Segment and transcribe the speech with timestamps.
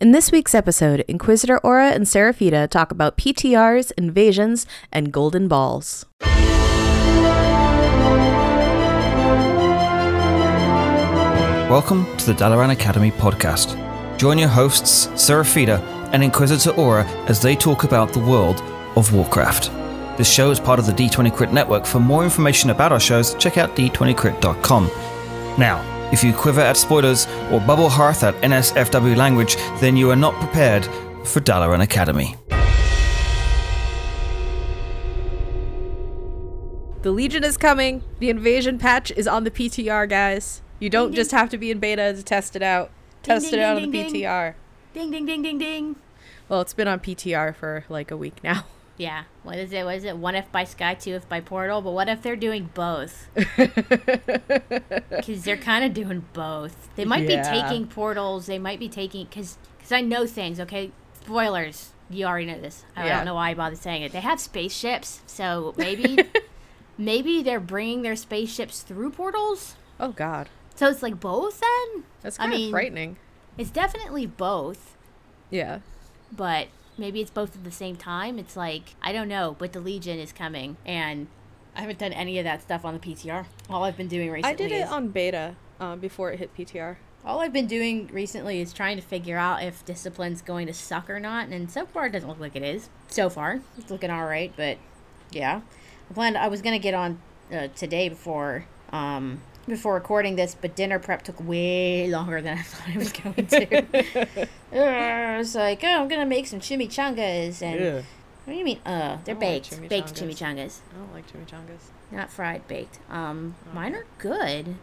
[0.00, 6.06] In this week's episode, Inquisitor Aura and Seraphita talk about PTRs, invasions, and golden balls.
[11.68, 13.76] Welcome to the Dalaran Academy podcast.
[14.16, 15.80] Join your hosts, Seraphita
[16.14, 18.62] and Inquisitor Aura, as they talk about the world
[18.96, 19.70] of Warcraft.
[20.16, 21.84] This show is part of the D20 Crit network.
[21.84, 24.86] For more information about our shows, check out d20crit.com.
[25.58, 30.16] Now, if you quiver at spoilers or bubble hearth at NSFW language, then you are
[30.16, 30.84] not prepared
[31.24, 32.36] for Dalaran Academy.
[37.02, 38.02] The Legion is coming.
[38.18, 40.60] The invasion patch is on the PTR, guys.
[40.78, 41.16] You don't ding.
[41.16, 42.90] just have to be in beta to test it out.
[43.22, 44.22] Test ding, it out ding, on the ding, ding.
[44.22, 44.54] PTR.
[44.92, 45.96] Ding ding ding ding ding.
[46.48, 48.64] Well, it's been on PTR for like a week now.
[49.00, 49.24] Yeah.
[49.44, 49.84] What is it?
[49.86, 50.16] What is it?
[50.18, 51.80] One if by Sky, two if by Portal.
[51.80, 53.28] But what if they're doing both?
[55.10, 56.94] Because they're kind of doing both.
[56.96, 57.42] They might Yeah.
[57.42, 58.46] be taking portals.
[58.46, 60.60] They might be taking because because I know things.
[60.60, 60.90] Okay,
[61.22, 61.90] spoilers.
[62.10, 62.84] You already know this.
[62.96, 63.16] I Yeah.
[63.16, 64.12] don't know why I bother saying it.
[64.12, 66.18] They have spaceships, so maybe
[66.98, 69.76] maybe they're bringing their spaceships through portals.
[69.98, 72.04] Oh God, So it's like both then.
[72.22, 73.16] that's I kind of mean- frightening.
[73.58, 74.96] It's definitely both.
[75.50, 75.80] Yeah.
[76.32, 76.68] but
[77.00, 78.38] maybe it's both at the same time.
[78.38, 81.26] It's like I don't know, but the Legion is coming, and
[81.74, 83.46] I haven't done any of that stuff on the PTR.
[83.68, 86.54] All I've been doing recently I did it is on beta um, before it hit
[86.56, 86.96] PTR.
[87.24, 91.10] all I've been doing recently is trying to figure out if discipline's going to suck
[91.10, 92.88] or not, and so far it doesn't look like it is.
[93.08, 94.78] So far, it's looking all right, but
[95.32, 95.62] yeah,
[96.10, 97.20] I planned I was gonna get on
[97.52, 102.62] uh, today before um before recording this, but dinner prep took way longer than I
[102.62, 104.48] thought it was going to.
[104.72, 107.98] I was like, oh, I'm gonna make some chimichangas and.
[107.98, 108.04] Ugh.
[108.44, 108.80] What do you mean?
[108.86, 110.18] Uh, they're I like baked, baked chimichangas.
[110.18, 111.90] chimichangas, I don't like chimichangas.
[112.10, 112.98] not fried, baked.
[113.10, 114.76] Um, mine are good.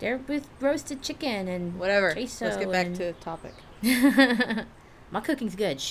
[0.00, 2.14] They're with roasted chicken and Whatever.
[2.16, 3.52] Let's get back and- to topic.
[5.10, 5.82] My cooking's good.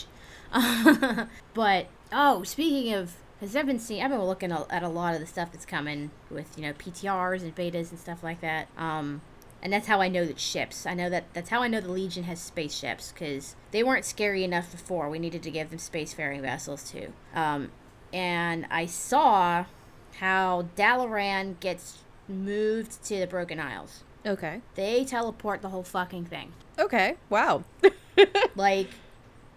[1.53, 5.19] But oh, speaking of, because I've been seeing, I've been looking at a lot of
[5.19, 8.67] the stuff that's coming with you know PTRs and betas and stuff like that.
[8.77, 9.21] Um,
[9.61, 10.85] and that's how I know that ships.
[10.85, 14.43] I know that that's how I know the Legion has spaceships because they weren't scary
[14.43, 15.09] enough before.
[15.09, 17.13] We needed to give them spacefaring vessels too.
[17.33, 17.71] Um,
[18.13, 19.65] and I saw
[20.19, 24.03] how Dalaran gets moved to the Broken Isles.
[24.25, 24.61] Okay.
[24.75, 26.53] They teleport the whole fucking thing.
[26.77, 27.15] Okay.
[27.29, 27.63] Wow.
[28.55, 28.89] like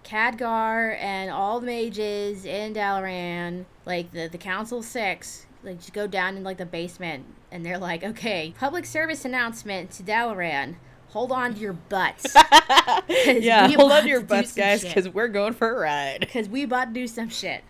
[0.05, 6.07] Khadgar and all the mages in Dalaran, like the the Council Six, like just go
[6.07, 10.77] down in like the basement, and they're like, okay, public service announcement to Dalaran.
[11.09, 12.37] Hold on to your butts.
[13.09, 13.69] yeah.
[13.73, 16.21] Hold on to your to butts, guys, because we're going for a ride.
[16.21, 17.65] because we about to do some shit.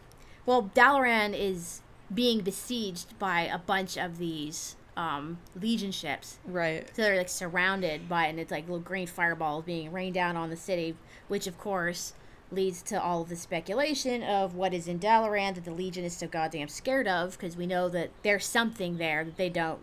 [0.44, 1.80] Well, Dalaran is
[2.12, 6.38] being besieged by a bunch of these um, Legion ships.
[6.44, 6.86] Right.
[6.94, 10.50] So they're like surrounded by, and it's like little green fireballs being rained down on
[10.50, 10.96] the city,
[11.30, 12.12] which of course
[12.52, 16.16] leads to all of the speculation of what is in Dalaran that the Legion is
[16.16, 19.78] so goddamn scared of, because we know that there's something there that they don't,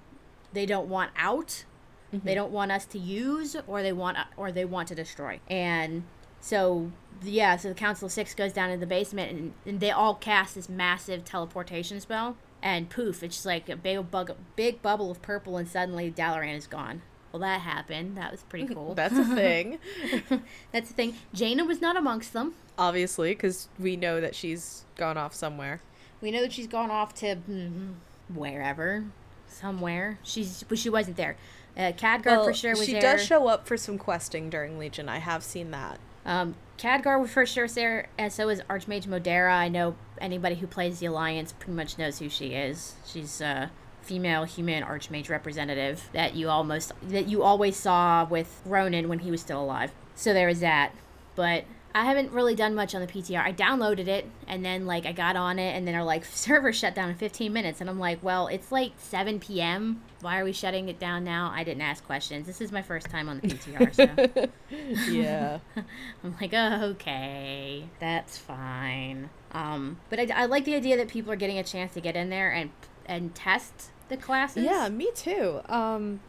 [0.52, 1.64] they don't want out,
[2.12, 2.34] they mm-hmm.
[2.36, 6.04] don't want us to use, or they want, or they want to destroy, and
[6.42, 6.92] so
[7.24, 10.14] yeah, so the Council of Six goes down in the basement, and, and they all
[10.14, 15.10] cast this massive teleportation spell, and poof, it's just like a big bug, big bubble
[15.10, 17.02] of purple, and suddenly Dalaran is gone.
[17.38, 18.18] Well, that happened.
[18.18, 18.94] That was pretty cool.
[18.96, 19.78] That's a thing.
[20.72, 21.16] That's the thing.
[21.36, 22.56] Jaina was not amongst them.
[22.80, 25.82] Obviously, because we know that she's gone off somewhere.
[26.20, 27.94] We know that she's gone off to mm,
[28.34, 29.06] wherever,
[29.48, 30.18] somewhere.
[30.24, 31.38] She's, but she wasn't there.
[31.78, 33.02] Uh, Khadgar for sure was she there.
[33.02, 35.08] does show up for some questing during Legion.
[35.08, 36.00] I have seen that.
[36.26, 39.52] Um, Khadgar was for sure was there, and so is Archmage Modera.
[39.52, 42.96] I know anybody who plays the Alliance pretty much knows who she is.
[43.06, 43.70] She's a
[44.08, 49.32] female human Archmage representative that you almost that you always saw with Rhonin when he
[49.32, 49.92] was still alive.
[50.16, 50.94] So there was that.
[51.36, 53.42] But I haven't really done much on the PTR.
[53.42, 56.72] I downloaded it and then like I got on it and then our like server
[56.72, 60.04] shut down in 15 minutes and I'm like, well, it's like 7 p.m.
[60.22, 61.52] Why are we shutting it down now?
[61.54, 62.48] I didn't ask questions.
[62.48, 64.50] This is my first time on the PTR, so.
[65.12, 65.60] Yeah.
[66.24, 69.30] I'm like, oh, okay, that's fine.
[69.52, 72.16] Um, but I, I like the idea that people are getting a chance to get
[72.16, 72.72] in there and
[73.08, 74.64] and test the classes.
[74.64, 75.62] yeah, me too.
[75.68, 76.20] Um,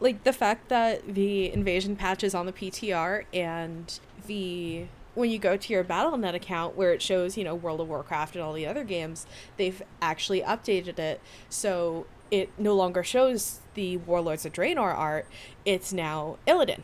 [0.00, 5.38] like the fact that the invasion patch is on the PTR and the when you
[5.38, 8.52] go to your BattleNet account where it shows, you know, World of Warcraft and all
[8.52, 9.26] the other games,
[9.56, 15.26] they've actually updated it so it no longer shows the Warlords of Draenor art.
[15.64, 16.82] It's now Illidan.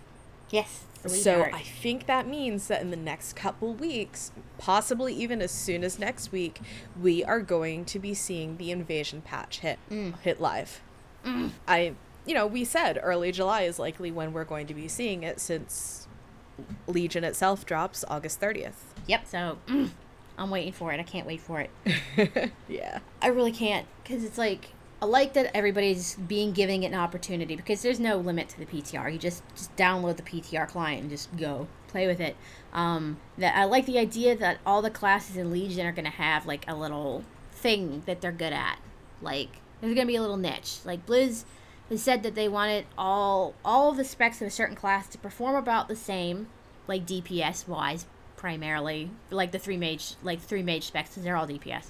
[0.50, 0.84] Yes.
[1.06, 1.42] So.
[1.42, 5.98] I think that means that in the next couple weeks, possibly even as soon as
[5.98, 6.60] next week,
[7.00, 9.78] we are going to be seeing the invasion patch hit
[10.22, 10.80] hit live.
[11.66, 11.94] I
[12.26, 15.40] you know, we said early July is likely when we're going to be seeing it
[15.40, 16.08] since
[16.86, 18.72] Legion itself drops August 30th.
[19.06, 19.26] Yep.
[19.26, 19.90] So mm,
[20.38, 21.00] I'm waiting for it.
[21.00, 22.50] I can't wait for it.
[22.68, 23.00] yeah.
[23.20, 24.70] I really can't because it's like
[25.04, 28.64] I like that everybody's being giving it an opportunity because there's no limit to the
[28.64, 29.12] PTR.
[29.12, 32.36] You just just download the PTR client and just go play with it.
[32.72, 36.46] Um, that I like the idea that all the classes in Legion are gonna have
[36.46, 37.22] like a little
[37.52, 38.78] thing that they're good at.
[39.20, 40.78] Like there's gonna be a little niche.
[40.86, 41.44] Like Blizz
[41.90, 45.54] has said that they wanted all all the specs of a certain class to perform
[45.54, 46.46] about the same,
[46.88, 51.46] like DPS wise primarily, like the three mage like three mage specs because they're all
[51.46, 51.88] DPS.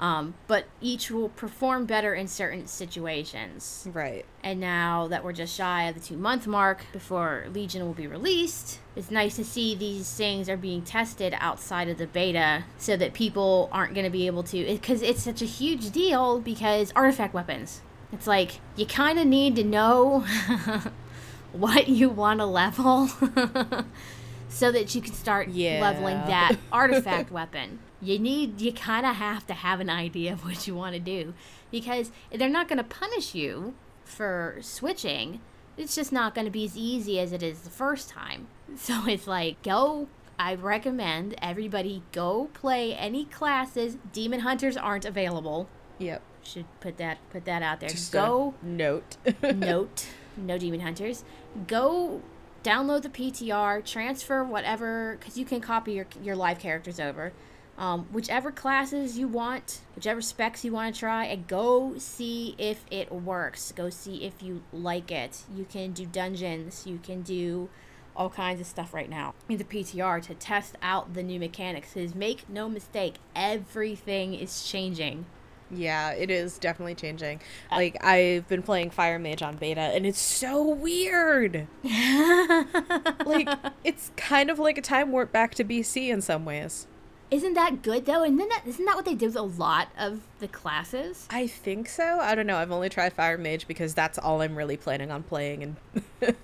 [0.00, 3.86] Um, but each will perform better in certain situations.
[3.92, 4.24] Right.
[4.42, 8.06] And now that we're just shy of the two month mark before Legion will be
[8.06, 12.96] released, it's nice to see these things are being tested outside of the beta so
[12.96, 14.64] that people aren't going to be able to.
[14.64, 17.82] Because it's such a huge deal because artifact weapons.
[18.10, 20.20] It's like you kind of need to know
[21.52, 23.08] what you want to level
[24.48, 25.80] so that you can start Yeah.
[25.82, 27.80] leveling that artifact weapon.
[28.02, 31.00] You need you kind of have to have an idea of what you want to
[31.00, 31.34] do
[31.70, 33.74] because they're not going to punish you
[34.04, 35.40] for switching.
[35.76, 38.48] It's just not going to be as easy as it is the first time.
[38.76, 40.06] So it's like go
[40.38, 43.98] I recommend everybody go play any classes.
[44.12, 45.68] Demon hunters aren't available.
[45.98, 46.22] Yep.
[46.42, 47.90] Should put that put that out there.
[47.90, 49.16] Just go note.
[49.42, 50.06] note,
[50.36, 51.24] no demon hunters.
[51.66, 52.22] Go
[52.64, 57.32] download the PTR, transfer whatever, because you can copy your, your live characters over.
[57.80, 62.84] Um, whichever classes you want, whichever specs you want to try, and go see if
[62.90, 63.72] it works.
[63.72, 65.44] Go see if you like it.
[65.52, 67.70] You can do dungeons, you can do
[68.14, 71.94] all kinds of stuff right now in the PTR to test out the new mechanics.
[71.94, 75.24] Because make no mistake, everything is changing.
[75.70, 77.40] Yeah, it is definitely changing.
[77.70, 81.66] Like I've been playing Fire Mage on beta and it's so weird.
[81.84, 83.48] like
[83.84, 86.86] it's kind of like a time warp back to BC in some ways.
[87.30, 88.24] Isn't that good though?
[88.24, 91.28] And then that isn't that what they did with a lot of the classes?
[91.30, 92.18] I think so.
[92.20, 92.56] I don't know.
[92.56, 96.34] I've only tried Fire Mage because that's all I'm really planning on playing in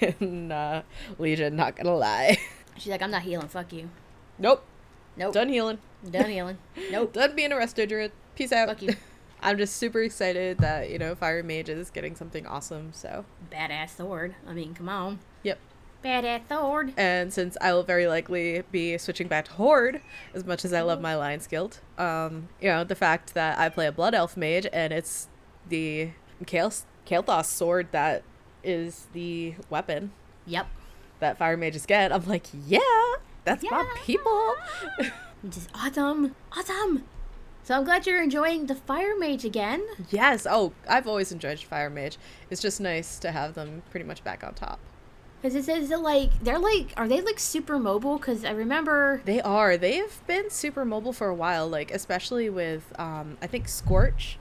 [0.20, 0.82] in uh,
[1.18, 2.38] Legion, not gonna lie.
[2.78, 3.48] She's like, I'm not healing.
[3.48, 3.90] Fuck you.
[4.38, 4.64] Nope.
[5.16, 5.34] Nope.
[5.34, 5.78] Done healing.
[6.10, 6.58] Done healing.
[6.90, 7.12] Nope.
[7.12, 8.12] Done being a resto druid.
[8.34, 8.68] Peace out.
[8.68, 8.94] Fuck you.
[9.42, 13.96] I'm just super excited that, you know, Fire Mage is getting something awesome, so Badass
[13.96, 14.36] sword.
[14.46, 15.18] I mean, come on.
[16.04, 16.24] Yep.
[16.24, 16.92] Badass sword.
[16.96, 20.00] And since I will very likely be switching back to Horde,
[20.34, 23.68] as much as I love my Lions Guild, um, you know, the fact that I
[23.68, 25.28] play a Blood Elf Mage and it's
[25.68, 26.10] the
[26.46, 26.72] Kale
[27.06, 28.22] Kael'thas sword that
[28.64, 30.12] is the weapon
[30.46, 30.66] Yep.
[31.20, 32.78] that Fire Mages get, I'm like, yeah,
[33.44, 34.00] that's my Yeah.
[34.04, 34.54] people.
[35.48, 36.34] Just awesome.
[36.56, 37.04] Awesome.
[37.64, 39.84] So I'm glad you're enjoying the fire mage again.
[40.10, 40.46] yes.
[40.50, 42.18] Oh, I've always enjoyed Fire Mage.
[42.50, 44.80] It's just nice to have them pretty much back on top.
[45.42, 48.16] Because it says that like they're like are they like super mobile?
[48.16, 49.76] Because I remember They are.
[49.76, 54.38] They have been super mobile for a while, like especially with um I think Scorch.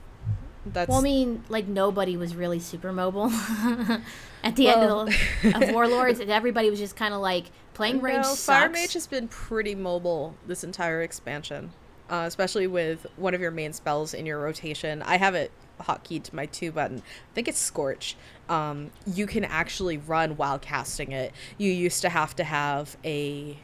[0.64, 3.32] That's Well, I mean, like nobody was really super mobile
[4.44, 5.08] at the end of,
[5.42, 8.18] the, of Warlords, and everybody was just kind of like playing range.
[8.18, 8.46] No, sucks.
[8.46, 11.72] Fire Mage has been pretty mobile this entire expansion,
[12.12, 15.02] uh, especially with one of your main spells in your rotation.
[15.02, 17.00] I have it hotkeyed to my two button.
[17.00, 18.16] I think it's Scorch.
[18.50, 21.34] Um, you can actually run while casting it.
[21.58, 23.58] You used to have to have a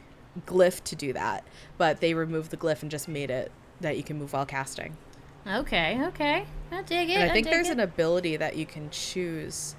[0.46, 1.44] glyph to do that,
[1.76, 4.96] but they removed the glyph and just made it that you can move while casting.
[5.46, 7.14] Okay, okay, I dig it.
[7.14, 7.72] And I think dig there's it.
[7.72, 9.74] an ability that you can choose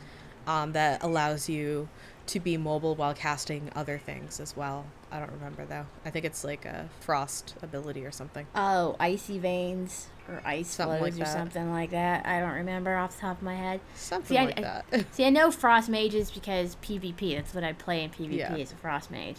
[0.48, 1.88] um, that allows you
[2.29, 4.86] to be mobile while casting other things as well.
[5.12, 5.86] I don't remember though.
[6.05, 8.45] I think it's like a frost ability or something.
[8.55, 11.33] Oh, icy veins or ice Something like Floes or that.
[11.33, 12.25] something like that.
[12.25, 13.81] I don't remember off the top of my head.
[13.95, 14.86] Something See, like I- that.
[15.13, 17.36] See, I know frost mages because PvP.
[17.36, 18.55] That's what I play in PvP Yeah.
[18.55, 19.38] as a frost mage.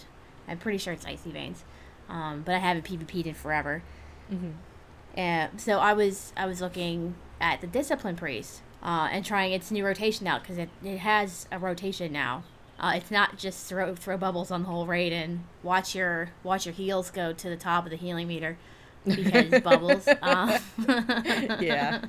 [0.49, 1.65] I'm pretty sure it's icy veins,
[2.09, 3.83] um, but I haven't PvP'd in forever.
[4.33, 4.55] Mhm.
[5.15, 9.71] And so I was I was looking at the discipline priest uh, and trying its
[9.71, 12.43] new rotation out because it, it has a rotation now.
[12.81, 16.65] Uh, it's not just throw throw bubbles on the whole raid and watch your watch
[16.65, 18.57] your heals go to the top of the healing meter
[19.05, 20.09] because bubbles.
[20.23, 20.55] Um,
[21.61, 22.03] yeah.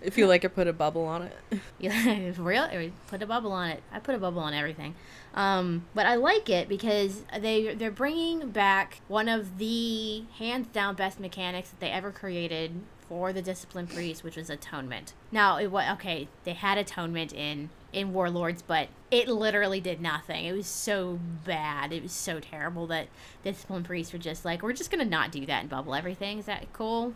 [0.00, 1.36] If you like it, put a bubble on it.
[1.78, 2.68] Yeah, for real.
[3.06, 3.82] Put a bubble on it.
[3.90, 4.94] I put a bubble on everything.
[5.32, 10.94] Um, but I like it because they they're bringing back one of the hands down
[10.94, 12.72] best mechanics that they ever created
[13.08, 15.14] for the discipline priest, which was atonement.
[15.32, 16.28] Now it was okay.
[16.44, 20.44] They had atonement in in warlords, but it literally did nothing.
[20.44, 21.92] It was so bad.
[21.92, 23.08] It was so terrible that
[23.42, 26.38] discipline priests were just like, we're just gonna not do that and bubble everything.
[26.38, 27.14] Is that cool?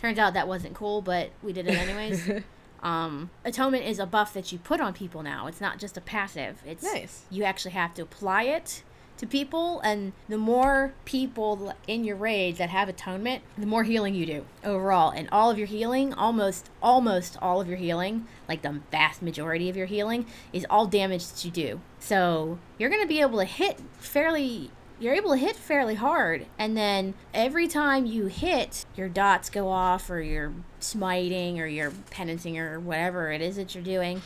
[0.00, 2.42] Turns out that wasn't cool, but we did it anyways.
[2.82, 5.46] um, atonement is a buff that you put on people now.
[5.46, 6.62] It's not just a passive.
[6.66, 7.24] It's Nice.
[7.30, 8.82] you actually have to apply it
[9.20, 14.14] to people, and the more people in your raid that have atonement, the more healing
[14.14, 15.10] you do overall.
[15.10, 19.68] And all of your healing, almost almost all of your healing, like the vast majority
[19.68, 20.24] of your healing,
[20.54, 21.80] is all damage that you do.
[21.98, 26.76] So you're gonna be able to hit fairly you're able to hit fairly hard and
[26.76, 32.58] then every time you hit your dots go off or you're smiting or you're penanting
[32.58, 34.20] or whatever it is that you're doing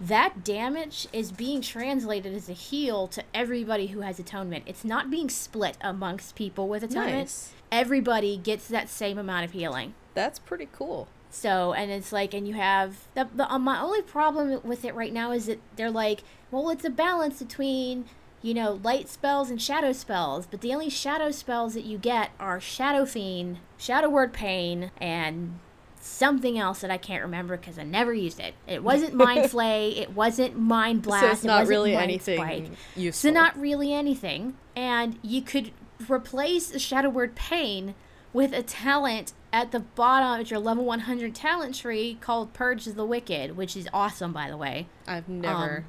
[0.00, 5.10] that damage is being translated as a heal to everybody who has atonement it's not
[5.10, 7.52] being split amongst people with atonement Nice.
[7.72, 11.08] everybody gets that same amount of healing That's pretty cool.
[11.30, 14.94] so, and it's like, and you have the, the uh, my only problem with it
[14.94, 18.06] right now is that they're like, well, it's a balance between,
[18.40, 22.30] you know, light spells and shadow spells, but the only shadow spells that you get
[22.40, 25.58] are Shadow Fiend, Shadow Word Pain, and
[26.00, 28.54] something else that I can't remember because I never used it.
[28.66, 32.04] It wasn't Mind Flay, it wasn't Mind Blast, so it's it not wasn't really Mind
[32.04, 32.70] anything Spike.
[32.96, 33.30] useful.
[33.30, 34.56] So not really anything.
[34.76, 35.72] And you could
[36.08, 37.94] replace the Shadow Word Pain
[38.32, 43.04] with a talent at the bottom of your level 100 talent tree called Purge the
[43.04, 44.86] Wicked, which is awesome, by the way.
[45.06, 45.78] I've never.
[45.78, 45.84] Um,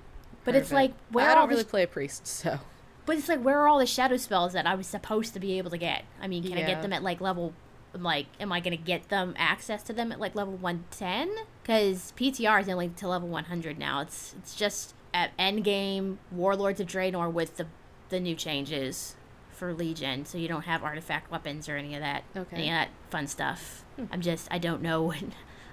[0.46, 0.96] but it's like it.
[1.12, 2.60] where I don't really sh- play a priest, so
[3.06, 5.58] But it's like where are all the shadow spells that I was supposed to be
[5.58, 6.04] able to get?
[6.22, 7.54] I mean, can I get them at like level?
[7.94, 11.30] Like, am I gonna get them access to them at like level 110?
[11.64, 14.02] Because PTR is only to level 100 now.
[14.02, 17.66] It's it's just at end game Warlords of Draenor with the
[18.10, 19.16] the new changes
[19.52, 22.24] for Legion, so you don't have artifact weapons or any of that.
[22.36, 22.56] Okay.
[22.58, 23.84] Any of that fun stuff.
[23.96, 24.06] Hmm.
[24.12, 25.24] I'm just I don't know what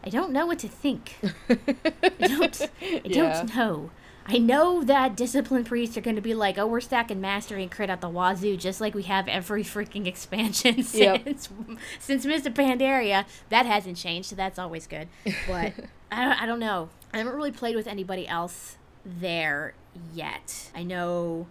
[0.04, 1.16] I don't know what to think.
[1.48, 2.68] I don't I
[3.04, 3.42] Yeah.
[3.42, 3.90] don't know.
[4.28, 7.70] I know that disciplined priests are going to be like, oh, we're stacking mastery and
[7.70, 11.22] crit at the wazoo, just like we have every freaking expansion Yep.
[11.24, 11.48] since
[12.00, 12.52] since Mr.
[12.52, 13.24] Pandaria.
[13.50, 15.08] That hasn't changed, so that's always good.
[15.46, 15.74] But
[16.10, 16.88] I don't, I don't know.
[17.14, 19.74] I haven't really played with anybody else there
[20.12, 20.70] yet.
[20.74, 21.46] I know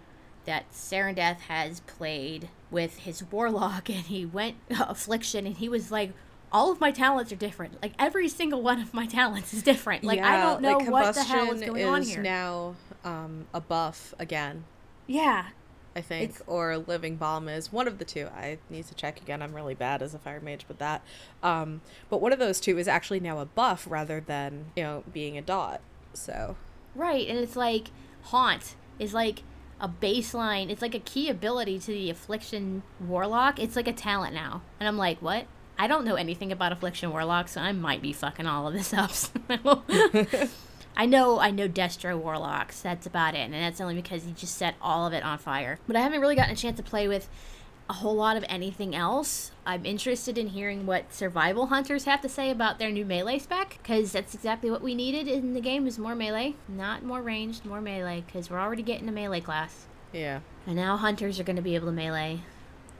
[0.45, 6.11] that Serendeth has played with his warlock, and he went affliction, and he was like.
[6.51, 7.81] All of my talents are different.
[7.81, 10.03] Like every single one of my talents is different.
[10.03, 12.21] Like I don't know like, what the hell is going on is here.
[12.23, 14.63] now um, a buff again.
[15.07, 15.47] yeah,
[15.97, 18.27] I think, It's- or living bomb is one of the two.
[18.35, 19.41] I need to check again.
[19.41, 21.01] I'm really bad as a fire mage with that.
[21.41, 25.03] Um, but one of those two is actually now a buff rather than you know
[25.11, 25.81] being a dot.
[26.13, 26.55] So
[26.95, 27.89] Right, and it's like
[28.23, 29.43] haunt is like
[29.79, 30.69] a baseline.
[30.69, 33.59] It's like a key ability to the affliction warlock.
[33.59, 35.45] It's like a talent now, and I'm like, what?
[35.77, 38.93] I don't know anything about affliction warlock, so I might be fucking all of this
[38.93, 39.11] up.
[40.97, 42.81] I know, I know Destro warlocks.
[42.81, 45.79] That's about it, and that's only because he just set all of it on fire.
[45.87, 47.27] But I haven't really gotten a chance to play with
[47.89, 49.51] a whole lot of anything else.
[49.65, 53.77] I'm interested in hearing what survival hunters have to say about their new melee spec
[53.81, 57.63] because that's exactly what we needed in the game is more melee, not more ranged,
[57.65, 59.85] more melee because we're already getting a melee class.
[60.13, 62.39] yeah, And now hunters are going to be able to melee.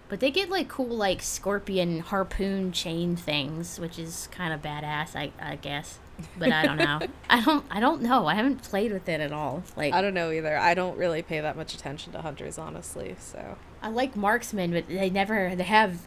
[0.08, 5.16] But they get like cool like scorpion harpoon chain things, which is kind of badass,
[5.16, 6.00] I, I guess.
[6.40, 7.00] But I don't know.
[7.30, 8.26] I don't I don't know.
[8.28, 9.64] I haven't played with it at all.
[9.76, 10.56] Like I don't know either.
[10.58, 13.16] I don't really pay that much attention to hunters, honestly.
[13.20, 16.00] So I like marksmen, but they never, they have,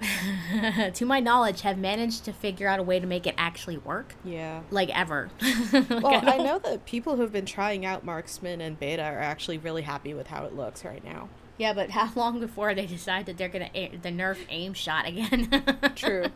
[0.94, 4.14] to my knowledge, have managed to figure out a way to make it actually work.
[4.24, 4.62] yeah.
[4.70, 5.30] Like ever.
[5.72, 9.20] Well, I don't- know that people who have been trying out marksman and beta are
[9.20, 11.28] actually really happy with how it looks right now.
[11.58, 15.50] Yeah, but how long before they decide that they're gonna the nerf aim shot again?
[15.96, 16.26] True.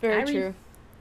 [0.00, 0.54] Very I re- true.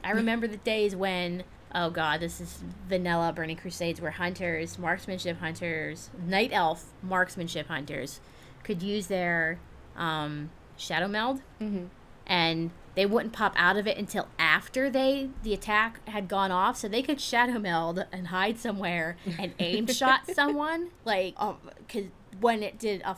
[0.03, 1.43] I remember the days when,
[1.75, 8.21] oh god, this is vanilla Burning Crusades, where hunters, marksmanship hunters, night elf marksmanship hunters,
[8.63, 9.59] could use their
[9.97, 11.85] um, shadow meld, Mm-hmm.
[12.25, 16.77] and they wouldn't pop out of it until after they the attack had gone off,
[16.77, 21.57] so they could shadow meld and hide somewhere and aim shot someone, like, um,
[21.89, 22.05] cause
[22.39, 23.17] when it did a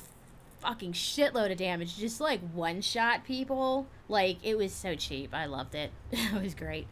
[0.62, 3.88] fucking shitload of damage, just like one shot people.
[4.08, 5.34] Like it was so cheap.
[5.34, 5.92] I loved it.
[6.12, 6.88] it was great.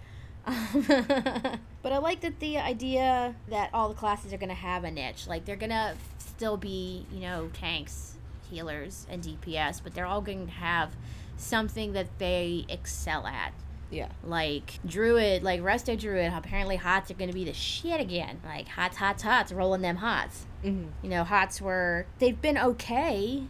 [0.46, 0.84] Um,
[1.82, 5.28] but I like that the idea that all the classes are gonna have a niche.
[5.28, 8.16] Like they're gonna still be, you know, tanks,
[8.50, 10.96] healers, and DPS, but they're all going to have
[11.38, 13.54] something that they excel at.
[13.92, 14.10] Yeah.
[14.24, 18.40] Like Druid, like Resto Druid, apparently hots are gonna be the shit again.
[18.46, 20.90] Like hots, hots, hots, rolling them hots Mm-hmm.
[21.02, 23.44] you know hots were they've been okay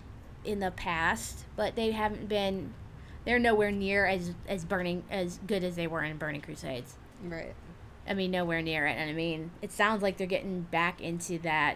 [0.49, 2.73] in the past but they haven't been
[3.25, 7.53] they're nowhere near as as burning as good as they were in burning crusades Right.
[8.07, 11.37] i mean nowhere near it and i mean it sounds like they're getting back into
[11.39, 11.75] that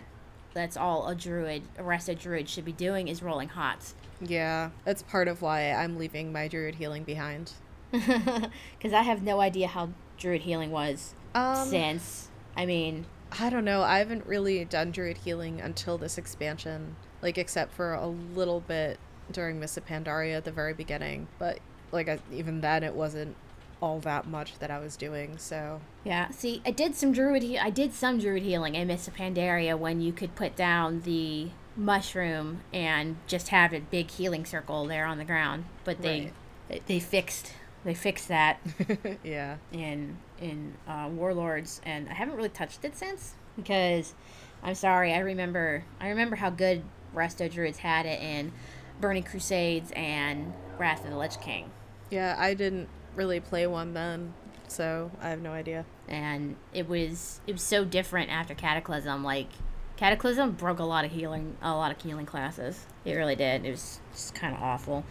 [0.53, 4.69] that's all a druid a resto druid should be doing is rolling hots Yeah.
[4.85, 7.51] That's part of why I'm leaving my druid healing behind.
[7.91, 13.05] because i have no idea how druid healing was Um, since i mean
[13.41, 13.81] I don't know.
[13.81, 16.95] I haven't really done druid healing until this expansion.
[17.23, 18.99] Like except for a little bit
[19.31, 21.27] during Miss Pandaria at the very beginning.
[21.39, 21.59] But
[21.91, 23.35] like I, even then, it wasn't
[23.81, 25.37] all that much that I was doing.
[25.37, 27.41] So Yeah, see, I did some druid.
[27.41, 31.49] He- I did some druid healing in Miss Pandaria when you could put down the
[31.75, 35.65] mushroom and just have a big healing circle there on the ground.
[35.83, 36.31] But they
[36.67, 37.53] they, they fixed
[37.83, 38.59] they fixed that
[39.23, 44.13] yeah, in in uh, Warlords, and I haven't really touched it since because
[44.61, 45.13] I'm sorry.
[45.13, 48.51] I remember I remember how good Resto Druids had it in
[49.01, 51.71] Burning Crusades and Wrath of the Lich King.
[52.09, 54.33] yeah, I didn't really play one then,
[54.67, 55.85] so I have no idea.
[56.07, 59.23] and it was it was so different after Cataclysm.
[59.23, 59.49] Like
[59.97, 62.85] Cataclysm broke a lot of healing, a lot of healing classes.
[63.05, 63.65] It really did.
[63.65, 65.03] It was just kind of awful.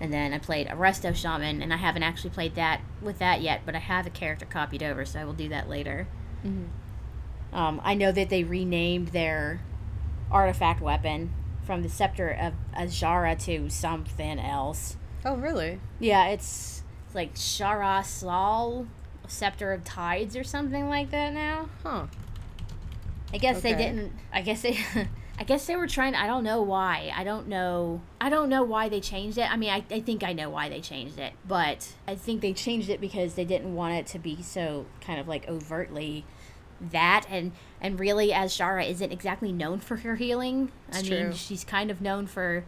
[0.00, 3.40] And then I played a Resto Shaman, and I haven't actually played that with that
[3.40, 6.06] yet, but I have a character copied over, so I will do that later.
[7.52, 9.60] Um, I know that they renamed their
[10.30, 11.32] artifact weapon
[11.64, 14.96] from the Scepter of Azshara to something else.
[15.24, 15.80] Oh, really?
[15.98, 18.86] Yeah, it's, it's like Sharas'dal,
[19.26, 21.68] Scepter of Tides or something like that now.
[21.82, 22.06] Huh?
[23.32, 24.12] I guess they didn't.
[24.32, 24.78] I guess they.
[25.38, 26.14] I guess they were trying.
[26.14, 27.12] I don't know why.
[27.14, 28.00] I don't know.
[28.20, 29.50] I don't know why they changed it.
[29.50, 32.54] I mean, I, I think I know why they changed it, but I think they
[32.54, 36.24] changed it because they didn't want it to be so kind of like overtly
[36.80, 40.70] that and and really Azshara isn't exactly known for her healing.
[40.92, 41.32] I It's mean, true.
[41.34, 42.64] she's kind of known for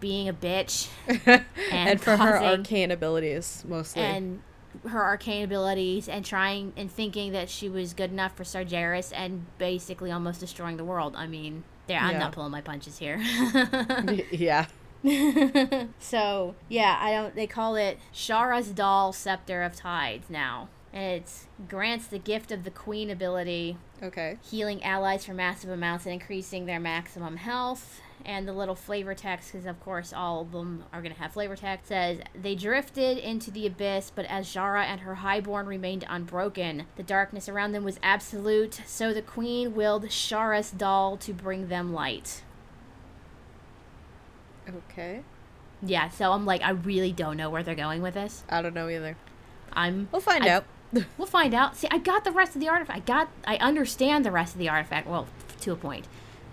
[0.00, 0.88] being a bitch
[1.70, 4.02] and, for her arcane abilities mostly.
[4.02, 4.40] and
[4.88, 9.44] her arcane abilities and trying and thinking that she was good enough for Sargeras and
[9.58, 11.14] basically almost destroying the world.
[11.16, 12.18] I mean, there I'm Yeah.
[12.18, 13.18] not pulling my punches here.
[14.32, 14.66] yeah.
[15.98, 17.34] so yeah, I don't.
[17.34, 20.68] They call it Sharas'dal Scepter of Tides now.
[20.94, 21.30] And it
[21.68, 24.38] grants the gift of the Queen ability, Okay.
[24.48, 28.00] healing allies for massive amounts and increasing their maximum health.
[28.24, 31.32] And the little flavor text, because of course all of them are going to have
[31.32, 36.86] flavor text, says they drifted into the abyss, but Azshara and her highborn remained unbroken,
[36.94, 38.80] the darkness around them was absolute.
[38.86, 42.44] So the queen willed Sharas'dal to bring them light.
[44.68, 45.22] Okay.
[45.82, 48.44] Yeah, so I'm like, I really don't know where they're going with this.
[48.48, 49.16] I don't know either.
[49.72, 50.08] I'm.
[50.12, 50.64] We'll find I- out.
[51.18, 51.76] We'll find out.
[51.76, 52.96] See, I got the rest of the artifact.
[52.96, 53.28] I got.
[53.46, 55.06] I understand the rest of the artifact.
[55.06, 55.26] Well,
[55.60, 56.06] to a point.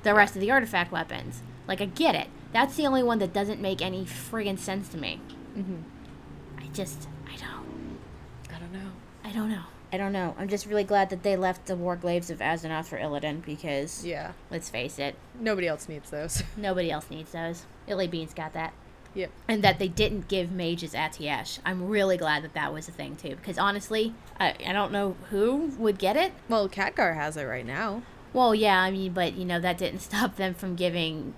[0.03, 1.41] The rest of the artifact weapons.
[1.67, 2.27] Like I get it.
[2.53, 5.19] That's the only one that doesn't make any friggin' sense to me.
[5.57, 5.83] Mhm.
[6.59, 7.07] I just.
[7.31, 7.99] I don't.
[8.53, 8.91] I don't know.
[9.23, 9.63] I don't know.
[9.93, 10.35] I don't know.
[10.39, 14.31] I'm just really glad that they left the Warglaives of Azzinoth for Illidan because, Yeah.
[14.49, 16.43] let's face it, Nobody else needs those.
[16.57, 17.65] nobody else needs those.
[17.87, 18.71] Illy Beans got that.
[19.13, 19.31] Yep.
[19.47, 21.59] and that they didn't give mages Atiesh.
[21.65, 25.15] I'm really glad that that was a thing too, because honestly, I, I don't know
[25.29, 26.33] who would get it.
[26.47, 28.03] Well, Khadgar has it right now.
[28.33, 31.33] Well, yeah, I mean, but you know that didn't stop them from giving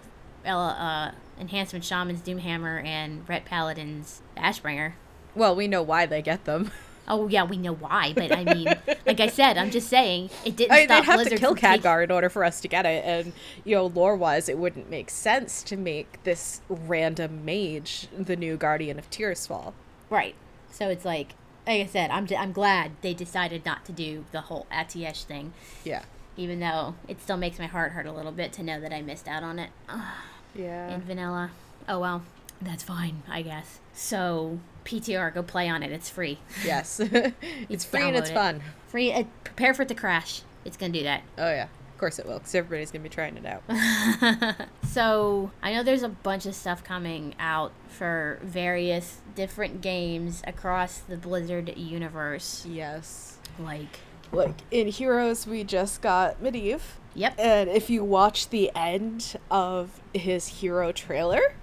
[0.46, 4.94] Ella, uh, enhancement shamans Doomhammer and Ret Paladins Ashbringer.
[5.36, 6.72] Well, we know why they get them.
[7.08, 8.66] Oh yeah, we know why, but I mean,
[9.06, 11.38] like I said, I'm just saying it didn't I mean, stop they'd have Blizzard to
[11.40, 13.34] kill taking- in order for us to get it, and
[13.66, 18.98] you know, lore-wise, it wouldn't make sense to make this random mage the new guardian
[19.00, 19.74] of Tirisfal.
[20.10, 20.36] Right.
[20.72, 21.34] So it's like,
[21.68, 25.54] like I said, I'm, I'm glad they decided not to do the whole Atiesh thing.
[25.84, 26.04] Yeah.
[26.38, 29.02] even though it still makes my heart hurt a little bit to know that I
[29.02, 29.70] missed out on it
[30.56, 30.94] Yeah.
[30.94, 31.52] in vanilla.
[31.88, 32.24] Oh well,
[32.62, 33.80] that's fine, I guess.
[33.94, 35.92] So PTR, go play on it.
[35.92, 37.00] It's free, yes.
[37.70, 38.34] it's free and it's it.
[38.34, 38.62] fun.
[38.88, 39.12] free.
[39.14, 40.42] Uh, prepare for it to crash.
[40.66, 41.24] It's gonna do that.
[41.38, 41.68] Oh yeah.
[41.94, 44.68] Of course it will, because everybody's gonna be trying it out.
[44.94, 51.00] So I know there's a bunch of stuff coming out for various different games across
[51.00, 52.64] the Blizzard universe.
[52.70, 53.40] yes.
[53.58, 54.00] Like,
[54.32, 56.82] Like in Heroes, we just got Medivh.
[57.16, 57.34] yep.
[57.40, 61.56] And if you watch the end of his hero trailer,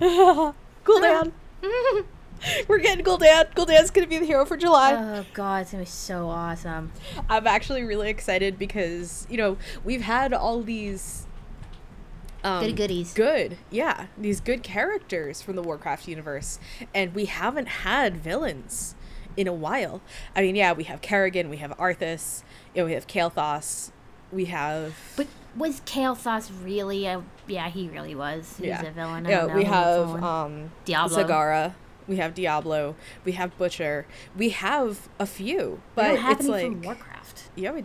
[0.00, 1.32] Gul'dan.
[2.68, 3.54] We're getting Gul'dan.
[3.54, 4.94] Gul'dan's gonna be the hero for July.
[4.94, 6.92] oh god, it's gonna be so awesome.
[7.28, 11.26] I'm actually really excited because you know we've had all these
[12.44, 13.14] um, Goody goodies.
[13.14, 16.58] good, yeah, these good characters from the Warcraft universe,
[16.94, 18.94] and we haven't had villains
[19.36, 20.00] in a while.
[20.34, 22.42] I mean, yeah, we have Kerrigan, we have Arthas,
[22.74, 23.92] you know, we have Kael'thas,
[24.32, 25.26] we have But
[25.56, 27.22] was Kael'thas really a?
[27.46, 28.56] Yeah, he really was.
[28.58, 29.26] He yeah, was a villain.
[29.26, 31.22] I yeah, we have um Diablo.
[31.22, 31.74] Zagara.
[32.08, 32.94] We have Diablo.
[33.24, 34.06] We have Butcher.
[34.36, 37.44] We have a few, but have it's like from Warcraft.
[37.54, 37.84] yeah, we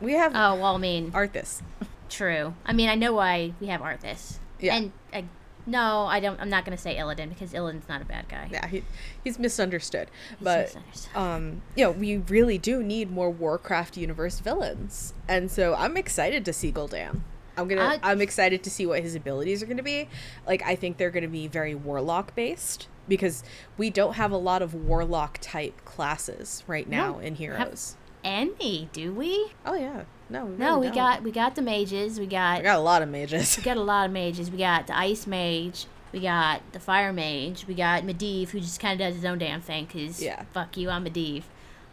[0.00, 1.62] we have Oh well, I mean, Arthas.
[2.08, 2.54] true.
[2.64, 4.38] I mean, I know why we have Arthas.
[4.60, 4.76] Yeah.
[4.76, 5.24] And I,
[5.66, 6.40] no, I don't.
[6.40, 8.48] I'm not gonna say Illidan because Illidan's not a bad guy.
[8.52, 8.84] yeah, he,
[9.24, 10.08] he's misunderstood.
[10.38, 11.16] He's but misunderstood.
[11.16, 16.44] um, you know, we really do need more Warcraft universe villains, and so I'm excited
[16.44, 17.22] to see Gul'dan.
[17.56, 17.82] I'm gonna.
[17.82, 20.08] I- I, am excited to see what his abilities are gonna be.
[20.46, 23.42] Like, I think they're gonna be very warlock based because
[23.78, 27.96] we don't have a lot of warlock type classes right now No, in Heroes.
[28.24, 28.88] Any?
[28.92, 29.52] Do we?
[29.64, 30.94] oh yeah, no, No, really we don't.
[30.96, 32.18] got we got the mages.
[32.18, 33.56] We got I got a lot of mages.
[33.56, 34.50] we got a lot of mages.
[34.50, 35.86] We got the ice mage.
[36.12, 37.66] We got the fire mage.
[37.66, 39.86] We got Medivh, who just kind of does his own damn thing.
[39.86, 40.44] Cause Yeah.
[40.52, 41.44] fuck you, I'm Medivh.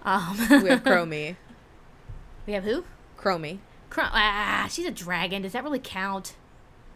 [0.04, 1.36] Um, we have Chromie.
[2.48, 2.84] we have who?
[3.18, 3.60] Chromie.
[3.94, 5.44] Cro- ah, she's a dragon.
[5.44, 6.36] Does that really count?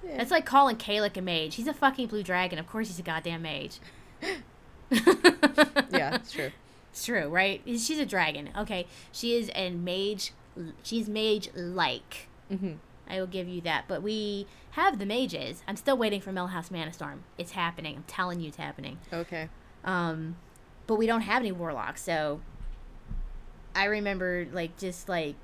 [0.03, 0.17] Yeah.
[0.17, 1.53] That's like calling Kalec a mage.
[1.55, 2.57] He's a fucking blue dragon.
[2.57, 3.79] Of course he's a goddamn mage.
[4.91, 6.51] Yeah, it's true.
[6.91, 7.61] It's true, right?
[7.65, 8.49] She's a dragon.
[8.57, 10.31] Okay, she is a mage.
[10.83, 12.27] She's mage-like.
[12.49, 12.73] hmm
[13.09, 13.85] I will give you that.
[13.87, 15.61] But we have the mages.
[15.67, 17.19] I'm still waiting for Millhouse Manastorm.
[17.37, 17.95] It's happening.
[17.97, 18.97] I'm telling you, it's happening.
[19.13, 19.47] Okay.
[19.85, 20.35] Um,
[20.87, 22.41] but we don't have any warlocks, so
[23.75, 25.35] I remember like just like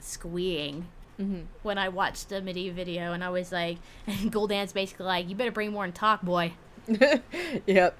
[0.00, 0.86] squeeing
[1.18, 5.28] hmm when I watched the Medivh video, and I was like, and Gul'dan's basically like,
[5.28, 6.52] "You better bring more and talk, boy.
[7.66, 7.96] yep.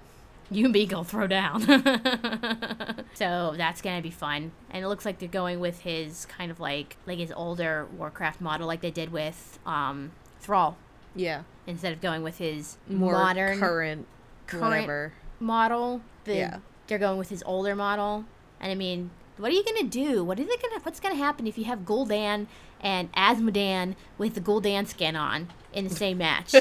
[0.50, 1.60] You and me go throw down."
[3.14, 6.60] so that's gonna be fun, and it looks like they're going with his kind of
[6.60, 10.76] like like his older Warcraft model, like they did with um Thrall,
[11.14, 11.42] Yeah.
[11.66, 14.06] instead of going with his More modern current,
[14.48, 15.12] current whatever.
[15.38, 16.00] model.
[16.24, 16.56] The, Yeah.
[16.88, 18.24] They're going with his older model.
[18.60, 20.24] And I mean, what are you gonna do?
[20.24, 22.46] What are they gonna what's gonna happen if you have Gul'dan
[22.82, 26.54] and Azmodan with the Gul'dan skin on in the same match?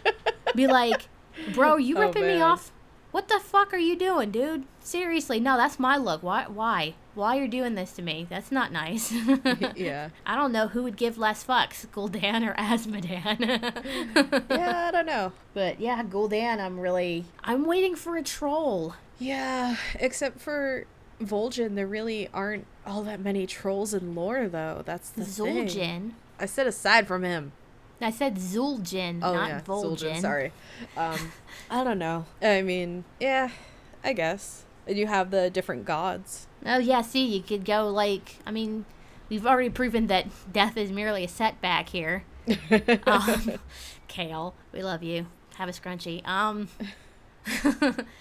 [0.54, 1.08] Be like,
[1.54, 2.70] bro, you Oh, ripping me off?
[3.10, 4.64] What the fuck are you doing, dude?
[4.80, 6.22] Seriously, no, that's my look.
[6.22, 6.94] Why why?
[7.14, 8.26] Why you're doing this to me?
[8.30, 9.12] That's not nice.
[9.76, 10.08] yeah.
[10.26, 14.44] I don't know who would give less fucks, Gul'dan or Azmodan.
[14.50, 15.32] Yeah, I don't know.
[15.52, 18.94] But yeah, Gul'dan, I'm really I'm waiting for a troll.
[19.18, 20.86] Yeah, except for
[21.26, 24.82] Vol'jin, there really aren't all that many trolls in lore, though.
[24.84, 25.66] That's the thing.
[25.66, 26.12] Zul'jin.
[26.38, 27.52] I said aside from him.
[28.00, 29.96] I said Zul'jin, Oh not yeah, Vol'jin.
[29.96, 30.20] Zul'jin.
[30.20, 30.52] Sorry.
[30.96, 31.32] Um,
[31.70, 32.26] I don't know.
[32.40, 33.50] I mean, yeah,
[34.02, 34.64] I guess.
[34.86, 36.48] And you have the different gods.
[36.66, 38.84] Oh yeah, see, you could go like I mean,
[39.28, 42.24] we've already proven that death is merely a setback here.
[43.06, 43.52] Um,
[44.08, 45.26] Kale, we love you.
[45.54, 46.26] Have a scrunchie.
[46.26, 46.68] Um,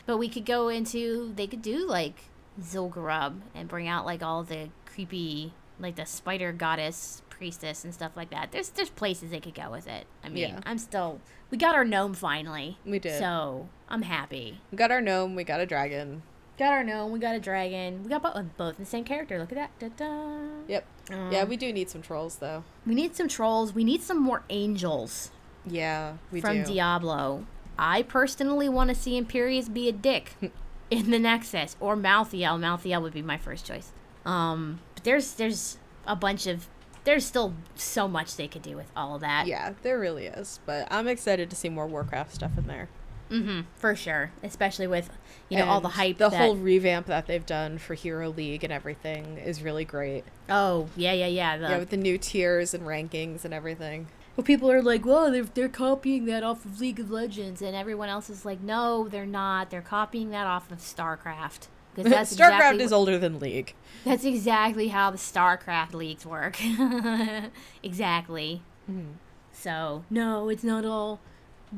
[0.06, 2.26] but we could go into they could do like
[2.60, 8.12] Zul'Gurub and bring out like all the creepy like the spider goddess priestess and stuff
[8.16, 8.52] like that.
[8.52, 10.06] There's there's places they could go with it.
[10.24, 10.60] I mean, Yeah.
[10.66, 12.78] I'm still we got our gnome finally.
[12.86, 13.18] We did.
[13.20, 14.62] So I'm happy.
[14.72, 15.36] We got our gnome.
[15.36, 16.24] We got a dragon.
[16.58, 17.12] Got our gnome.
[17.12, 18.04] We got a dragon.
[18.04, 19.40] We got both, both the same character.
[19.40, 19.98] Look at that.
[19.98, 20.44] Da-da.
[20.68, 20.86] Yep.
[21.12, 22.64] Um, yeah, we do need some trolls, though.
[22.86, 23.74] We need some trolls.
[23.74, 25.32] We need some more angels
[25.66, 26.74] Yeah, we from do.
[26.74, 27.48] Diablo.
[27.80, 30.36] I personally want to see Imperius be a dick
[30.92, 32.60] in the Nexus or Malthael.
[32.60, 33.92] Malthael would be my first choice.
[34.26, 36.68] Um, but there's there's a bunch of
[37.04, 39.48] there's still so much they could do with all of that.
[39.48, 40.60] yeah, there really is.
[40.68, 42.90] But I'm excited to see more Warcraft stuff in there.
[43.32, 43.62] Mm-hmm.
[43.78, 45.10] For sure, especially with
[45.48, 46.18] you know all the hype.
[46.18, 50.26] The that- whole revamp that they've done for Hero League and everything is really great.
[50.50, 51.58] oh yeah yeah yeah.
[51.58, 54.08] The, yeah, with the new tiers and rankings and everything.
[54.42, 57.76] Well, people are like, "Well, they're they're copying that off of League of Legends," and
[57.76, 59.70] everyone else is like, "No, they're not.
[59.70, 63.76] They're copying that off of StarCraft." Because that's StarCraft exactly is older than League.
[64.04, 66.58] that's exactly how the StarCraft leagues work.
[67.84, 68.64] exactly.
[68.90, 69.12] Mm-hmm.
[69.52, 71.20] So no, it's not all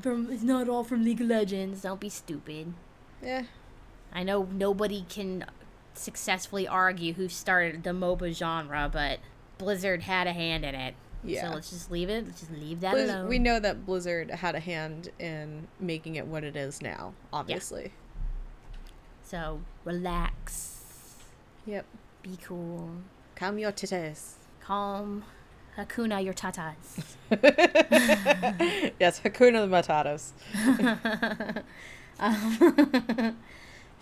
[0.01, 1.81] from it's not all from League of Legends.
[1.81, 2.73] Don't be stupid.
[3.21, 3.43] Yeah.
[4.13, 5.47] I know nobody can
[5.95, 9.19] successfully argue who started the MOBA genre, but
[9.57, 10.95] Blizzard had a hand in it.
[11.25, 11.49] Yeah.
[11.49, 12.25] So let's just leave it.
[12.25, 13.27] Let's just leave that Blizz- alone.
[13.29, 17.91] we know that Blizzard had a hand in making it what it is now, obviously.
[19.23, 21.15] So relax,
[21.65, 21.85] Yep.
[22.21, 22.89] be cool,
[23.35, 24.33] Calm your titties.
[24.61, 25.23] calm,
[25.77, 27.01] Hakuna your tatas.
[28.99, 30.33] yes, Hakuna the Matatas.
[32.19, 33.37] Um,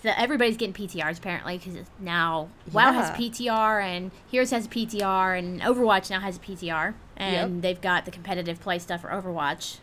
[0.03, 5.61] so everybody's getting PTRs apparently because now WoW has PTR and Heroes has PTR and
[5.61, 7.61] Overwatch now has a PTR and Yep.
[7.61, 9.77] they've got the competitive play stuff for Overwatch.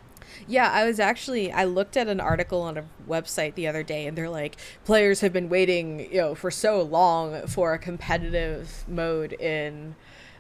[0.46, 4.07] Yeah, I was actually I looked at an article on a website the other day
[4.07, 8.85] and they're like players have been waiting, you know, for so long for a competitive
[8.87, 9.94] mode in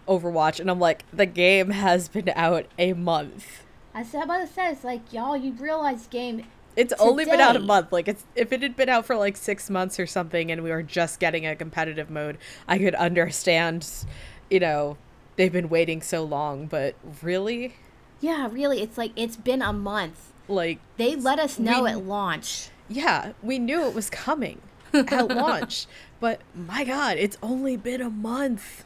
[0.06, 3.64] Overwatch and I'm like the game has been out a month.
[3.94, 6.44] I said about to say it's like y'all you realize game
[6.78, 7.92] It's only been out a month.
[7.92, 10.70] Like it's if it had been out for like 6 months or something and we
[10.70, 12.38] were just getting a competitive mode,
[12.68, 13.86] I could understand,
[14.48, 14.96] you know,
[15.36, 17.74] they've been waiting so long, but really
[18.20, 20.32] yeah really it's like it's been a month.
[20.48, 22.70] like They let us know We- at launch.
[22.88, 24.60] yeah, we knew it was coming
[24.92, 25.86] at launch,
[26.20, 28.84] but my god, it's only been a month.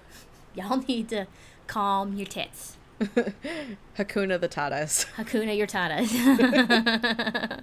[0.55, 1.27] Y'all need to
[1.67, 2.77] calm your tits.
[3.99, 5.07] Hakuna the Tatas.
[5.17, 6.11] Hakuna your tatas.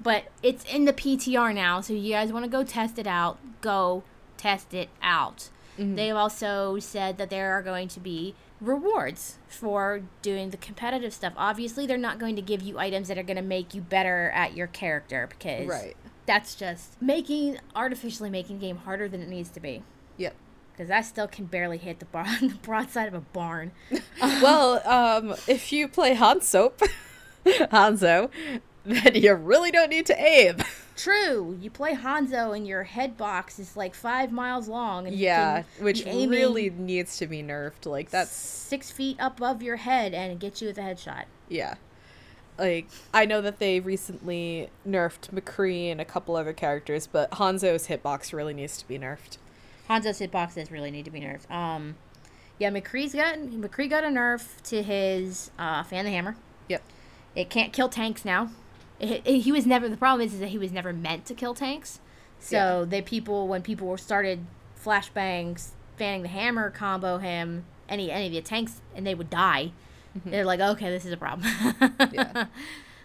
[0.00, 3.38] but it's in the PTR now, so you guys want to go test it out,
[3.60, 4.02] go
[4.36, 5.48] test it out.
[5.78, 5.94] Mm-hmm.
[5.94, 11.32] They've also said that there are going to be rewards for doing the competitive stuff.
[11.36, 14.30] Obviously, they're not going to give you items that are going to make you better
[14.34, 15.96] at your character because Right.
[16.26, 19.82] that's just making artificially making the game harder than it needs to be.
[20.16, 20.34] Yep.
[20.78, 23.72] Because I still can barely hit the, bar- the broadside of a barn.
[24.22, 26.72] well, um, if you play Hanso,
[27.44, 28.30] Hanzo,
[28.84, 30.58] then you really don't need to aim.
[30.96, 35.08] True, you play Hanzo and your head box is like five miles long.
[35.08, 37.86] And Yeah, which really needs to be nerfed.
[37.86, 41.24] Like that's six feet above your head and it gets you with a headshot.
[41.48, 41.74] yeah.
[42.56, 47.86] Like I know that they recently nerfed McCree and a couple other characters, but Hanzo's
[47.86, 49.38] hitbox really needs to be nerfed.
[49.88, 51.50] Hanzo's hitboxes really need to be nerfed.
[51.50, 51.96] Um,
[52.58, 56.36] yeah, McCree's got McCree got a nerf to his uh, fan the hammer.
[56.68, 56.82] Yep.
[57.36, 58.50] It can't kill tanks now.
[59.00, 59.88] It, it- he was never.
[59.88, 62.00] The problem is, is that he was never meant to kill tanks.
[62.40, 64.46] So they people when people were started
[64.82, 69.72] flashbangs, fanning the hammer combo him any any of the tanks and they would die.
[70.24, 71.48] They're like, okay, this is a problem.
[72.12, 72.46] Yeah.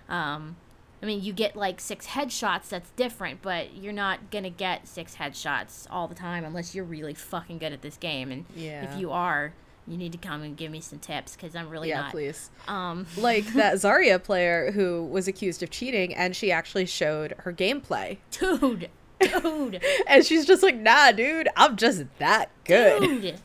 [0.10, 0.58] Um,
[1.04, 2.70] I mean, you get like six headshots.
[2.70, 7.14] That's different, but you're not gonna get six headshots all the time unless you're really
[7.14, 8.32] fucking good at this game.
[8.32, 8.90] And Yeah.
[8.90, 9.54] if you are,
[9.86, 12.12] you need to come and give me some tips because I'm really yeah, not.
[12.12, 12.50] please.
[12.70, 17.52] Um, Like that Zarya player who was accused of cheating and she actually showed her
[17.52, 18.20] gameplay.
[18.32, 18.90] dude,
[19.20, 23.02] dude, And she's just like, nah, dude, I'm just that good.
[23.22, 23.42] dude.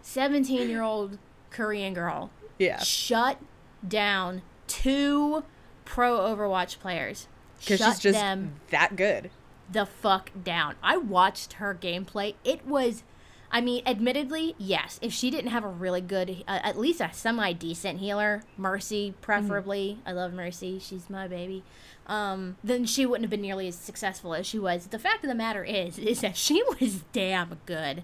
[0.00, 1.18] Seventeen-year-old
[1.50, 2.78] Korean girl Yeah.
[2.78, 3.38] shut
[3.86, 5.44] down two
[5.86, 7.28] pro Overwatch players.
[7.60, 9.30] Because she's just them that good.
[9.72, 10.74] the fuck down.
[10.82, 12.34] I watched her gameplay.
[12.44, 13.02] It was,
[13.50, 14.98] I mean, admittedly, yes.
[15.00, 19.14] If she didn't have a really good, uh, at least a semi decent healer, Mercy
[19.22, 20.00] preferably.
[20.04, 20.78] I love Mercy.
[20.78, 21.64] She's my baby.
[22.06, 24.88] Um, then she wouldn't have been nearly as successful as she was.
[24.88, 28.02] The fact of the matter is, is that she was damn good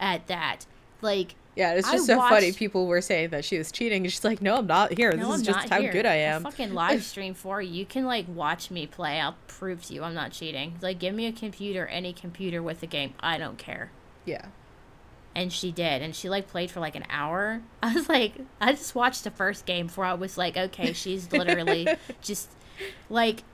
[0.00, 0.66] at that.
[1.00, 2.52] Like, Yeah, it's I just so funny.
[2.52, 5.12] People were saying that she was cheating, and she's like, "No, I'm not here.
[5.12, 5.92] no, this is I'm just not how here.
[5.92, 7.72] good I am." I'll am." fucking live stream for you.
[7.72, 9.20] You can like watch me play.
[9.20, 10.74] I'll prove to you I'm not cheating.
[10.80, 13.14] Like, give me a computer, any computer with the game.
[13.20, 13.90] I don't care.
[14.24, 14.46] Yeah,
[15.34, 18.72] and she did and she like played for like an hour i was like i
[18.72, 21.86] just watched the first game before i was like okay she's literally
[22.20, 22.50] just
[23.08, 23.44] like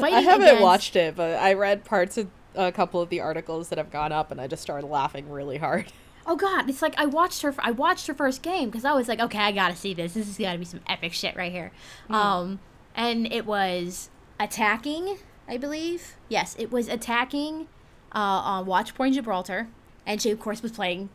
[0.00, 3.68] I haven't against- watched it, but I read parts of a couple of the articles
[3.70, 5.92] that have gone up, and I just started laughing really hard.
[6.26, 6.68] Oh god.
[6.68, 9.38] It's like i watched her i watched her first game because i was like okay
[9.38, 10.14] i gotta see this.
[10.14, 11.72] This is gotta be some epic shit right here.
[12.10, 12.60] Um
[12.94, 16.16] and it was attacking i believe.
[16.28, 17.68] Yes it was attacking
[18.14, 19.68] uh on watch point gibraltar.
[20.06, 21.10] And she of course was playing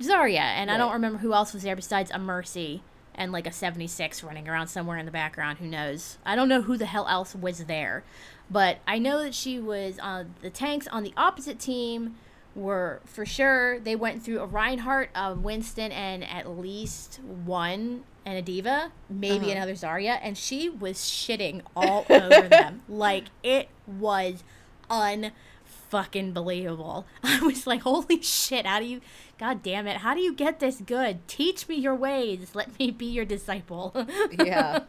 [0.00, 2.82] Zarya, and I don't remember who else was there besides a Mercy
[3.14, 5.58] and like a 76 running around somewhere in the background.
[5.58, 6.16] Who knows?
[6.24, 8.02] I don't know who the hell else was there,
[8.50, 12.16] but I know that she was on the tanks on the opposite team.
[12.54, 18.36] Were for sure they went through a Reinhardt, a Winston, and at least one and
[18.36, 19.52] a D.Va, maybe Uh-huh.
[19.56, 22.82] another Zarya, and she was shitting all over them.
[22.88, 24.42] Like it was
[24.90, 27.06] unfucking believable.
[27.22, 29.00] I was like, holy shit, how do you
[29.38, 31.26] God damn it, how do you get this good?
[31.28, 32.50] Teach me your ways.
[32.54, 33.94] Let me be your disciple.
[34.44, 34.80] Yeah,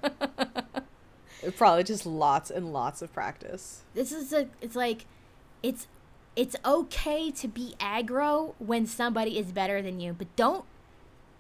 [1.58, 3.82] probably just lots and lots of practice.
[3.94, 5.06] this is a it's like
[5.64, 5.88] it's
[6.36, 10.66] it's okay to be aggro when somebody is better than you, but don't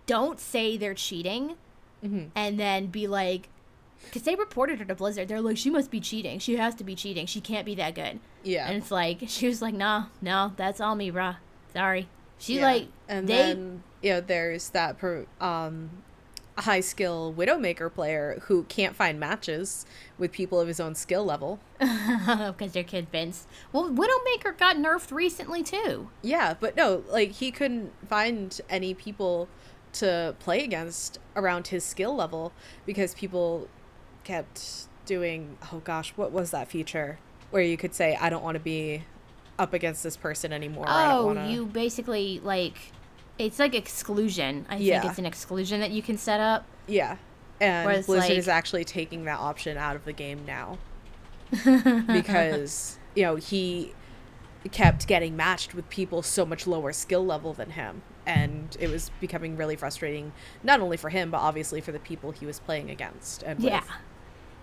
[0.05, 1.55] don't say they're cheating
[2.35, 3.47] and then be like
[4.05, 5.27] because they reported her to Blizzard.
[5.27, 6.39] They're like, she must be cheating.
[6.39, 7.27] She has to be cheating.
[7.27, 8.19] She can't be that good.
[8.43, 11.35] Yeah, And it's like she was like, no, no, that's all me, bruh.
[11.73, 12.07] Sorry.
[12.39, 12.63] She Yeah.
[12.65, 15.91] like and they then you know there's that per, um
[16.57, 19.85] high skill widowmaker player who can't find matches
[20.17, 23.47] with people of his own skill level because they're convinced.
[23.71, 26.09] Well, Widowmaker got nerfed recently too.
[26.21, 29.47] yeah but no like he couldn't find any people
[29.93, 32.51] to play against around his skill level
[32.85, 33.67] because people
[34.23, 37.17] kept doing oh gosh what was that feature
[37.49, 39.03] where you could say i don't want to be
[39.59, 41.49] up against this person anymore I don't Oh, wanna...
[41.49, 42.93] you basically like
[43.45, 44.65] it's like exclusion.
[44.69, 45.01] I Yeah.
[45.01, 46.65] think it's an exclusion that you can set up.
[46.87, 47.17] Yeah.
[47.59, 50.77] And Whereas, Blizzard like- is actually taking that option out of the game now.
[52.07, 53.93] because, you know, he
[54.71, 58.01] kept getting matched with people so much lower skill level than him.
[58.25, 60.31] And it was becoming really frustrating,
[60.63, 63.43] not only for him, but obviously for the people he was playing against.
[63.43, 63.79] And Yeah.
[63.81, 63.89] with.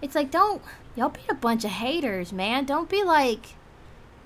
[0.01, 0.63] It's like don't
[0.95, 2.65] y'all be a bunch of haters, man.
[2.65, 3.57] Don't be like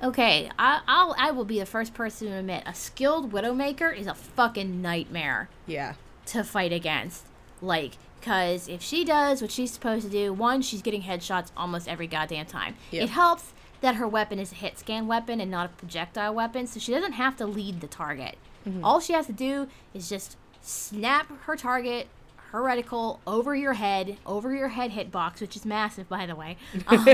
[0.03, 4.07] Okay, I, I'll I will be the first person to admit a skilled Widowmaker is
[4.07, 5.95] a fucking nightmare Yeah.
[6.27, 7.27] to fight against.
[7.61, 11.89] Like, because if she does what she's supposed to do, one, she's getting headshots almost
[11.89, 12.75] every goddamn time.
[12.91, 13.05] Yep.
[13.05, 16.67] It helps that her weapon is a hit scan weapon and not a projectile weapon,
[16.67, 18.37] so she doesn't have to lead the target.
[18.69, 18.85] Mm-hmm.
[18.85, 22.09] All she has to do is just snap her target,
[22.53, 26.59] her reticle, over your head, over your head hitbox, which is massive, by the way.
[26.87, 27.05] Um,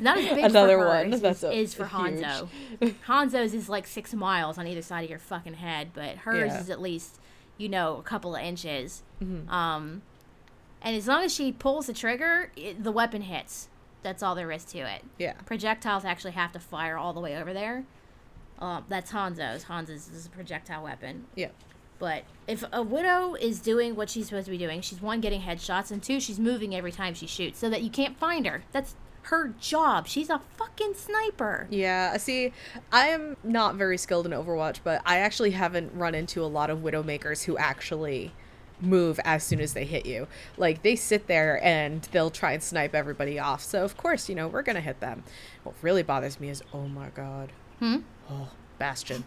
[0.00, 2.20] not as big Another for one hers that's is, for huge.
[2.20, 2.48] Hanzo.
[3.08, 6.60] Hanzo's is like six miles on either side of your fucking head, but hers Yeah.
[6.60, 7.18] is at least,
[7.56, 9.02] you know, a couple of inches.
[9.20, 9.50] Mm-hmm.
[9.50, 10.02] Um,
[10.80, 13.68] and as long as she pulls the trigger, it, the weapon hits.
[14.04, 15.02] That's all there is to it.
[15.18, 15.32] Yeah.
[15.44, 17.84] Projectiles actually have to fire all the way over there.
[18.60, 19.64] Uh, that's Hanzo's.
[19.64, 21.26] Hanzo's is a projectile weapon.
[21.34, 21.48] Yeah.
[21.98, 25.42] But if a widow is doing what she's supposed to be doing, she's one getting
[25.42, 28.64] headshots, and two she's moving every time she shoots, so that you can't find her.
[28.72, 30.06] That's her job.
[30.06, 31.66] She's a fucking sniper.
[31.70, 32.52] Yeah, see,
[32.92, 36.70] I am not very skilled in Overwatch, but I actually haven't run into a lot
[36.70, 38.32] of Widowmakers who actually
[38.80, 40.28] move as soon as they hit you.
[40.56, 43.62] Like, they sit there and they'll try and snipe everybody off.
[43.62, 45.24] So, of course, you know, we're gonna hit them.
[45.64, 47.52] What really bothers me is, oh my god.
[47.80, 47.98] Hmm?
[48.30, 49.24] Oh, Bastion.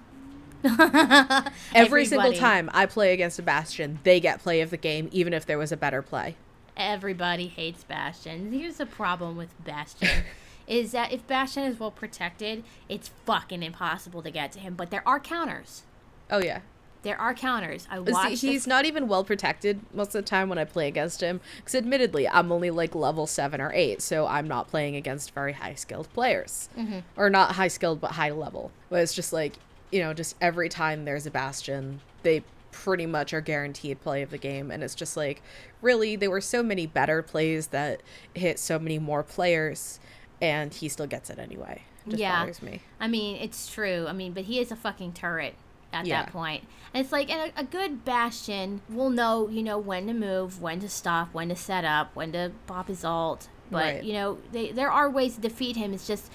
[1.74, 5.34] Every single time I play against a Bastion, they get play of the game, even
[5.34, 6.36] if there was a better play.
[6.78, 8.52] Everybody hates Bastion.
[8.52, 10.24] Here's the problem with Bastion.
[10.68, 14.76] is that if Bastion is well protected, it's fucking impossible to get to him.
[14.76, 15.84] But there are counters.
[16.30, 16.62] Oh, yeah.
[17.04, 17.88] There are counters.
[17.90, 18.42] I See, watched.
[18.42, 21.42] he's not even well protected most of the time when I play against him.
[21.58, 25.54] Because admittedly, I'm only like level seven or eight, so I'm not playing against very
[25.54, 27.00] high skilled players, mm-hmm.
[27.18, 28.72] or not high skilled but high level.
[28.90, 29.54] But it's just like
[29.92, 34.30] you know, just every time there's a bastion, they pretty much are guaranteed play of
[34.30, 35.42] the game, and it's just like
[35.82, 38.02] really there were so many better plays that
[38.34, 40.00] hit so many more players,
[40.42, 41.84] and he still gets it anyway.
[42.06, 42.40] It just Yeah.
[42.40, 42.82] bothers me.
[43.00, 44.06] I mean, it's true.
[44.08, 45.56] I mean, but he is a fucking turret
[45.94, 46.24] at Yeah.
[46.24, 46.64] that point.
[46.94, 50.62] And it's like, and a, a good Bastion will know, you know, when to move,
[50.62, 53.50] when to stop, when to set up, when to pop his ult.
[53.70, 54.04] But, Right.
[54.04, 55.94] you know, they, there are ways to defeat him.
[55.94, 56.32] It's just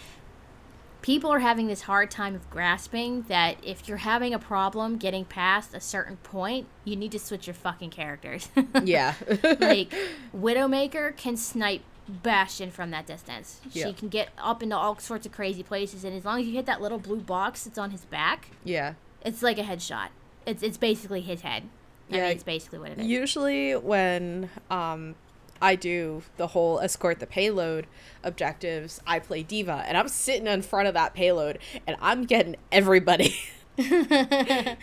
[1.06, 5.24] people are having this hard time of grasping that if you're having a problem getting
[5.24, 8.48] past a certain point, you need to switch your fucking characters.
[8.82, 9.14] Yeah.
[9.60, 9.94] like
[10.36, 13.60] Widowmaker can snipe Bastion from that distance.
[13.72, 13.86] Yeah.
[13.86, 16.52] She can get up into all sorts of crazy places, and as long as you
[16.54, 18.94] hit that little blue box that's on his back, yeah.
[19.24, 20.08] it's like a headshot.
[20.44, 21.64] It's it's basically his head.
[22.10, 23.06] I Yeah, mean, it's basically what it is.
[23.06, 25.16] Usually, when um,
[25.60, 27.86] I do the whole escort the payload
[28.22, 32.56] objectives, I play D.Va, and I'm sitting in front of that payload, and I'm getting
[32.70, 33.36] everybody.
[33.76, 34.76] D.Va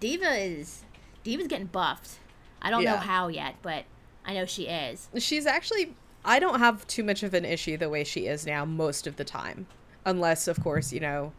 [0.00, 0.84] is
[1.24, 2.18] D.Va's getting buffed.
[2.62, 3.84] I don't know how yet, but
[4.24, 5.08] I know she is.
[5.18, 5.94] She's actually.
[6.22, 9.16] I don't have too much of an issue the way she is now most of
[9.16, 9.66] the time.
[10.04, 11.32] Unless, of course, you know,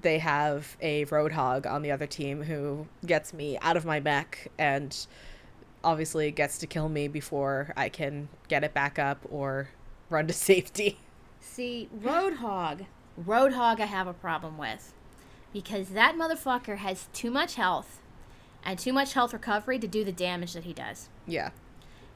[0.00, 4.48] they have a Roadhog on the other team who gets me out of my mech
[4.58, 5.06] and
[5.84, 9.68] obviously it gets to kill me before I can get it back up or
[10.10, 10.98] run to safety.
[11.40, 12.86] See, Roadhog,
[13.22, 14.92] Roadhog, I have a problem with
[15.52, 18.00] because that motherfucker has too much health
[18.64, 21.08] and too much health recovery to do the damage that he does.
[21.26, 21.50] Yeah.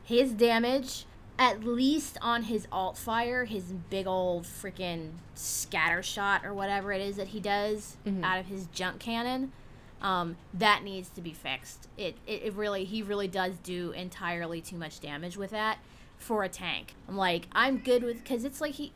[0.02, 1.04] his damage
[1.38, 7.00] at least on his alt fire his big old freaking scatter shot or whatever it
[7.00, 8.24] is that he does mm-hmm.
[8.24, 9.52] out of his junk cannon
[10.00, 14.61] um, that needs to be fixed it, it, it really he really does do entirely
[14.61, 15.78] too much damage with that
[16.18, 18.92] for a tank i'm like i'm good with because it's like he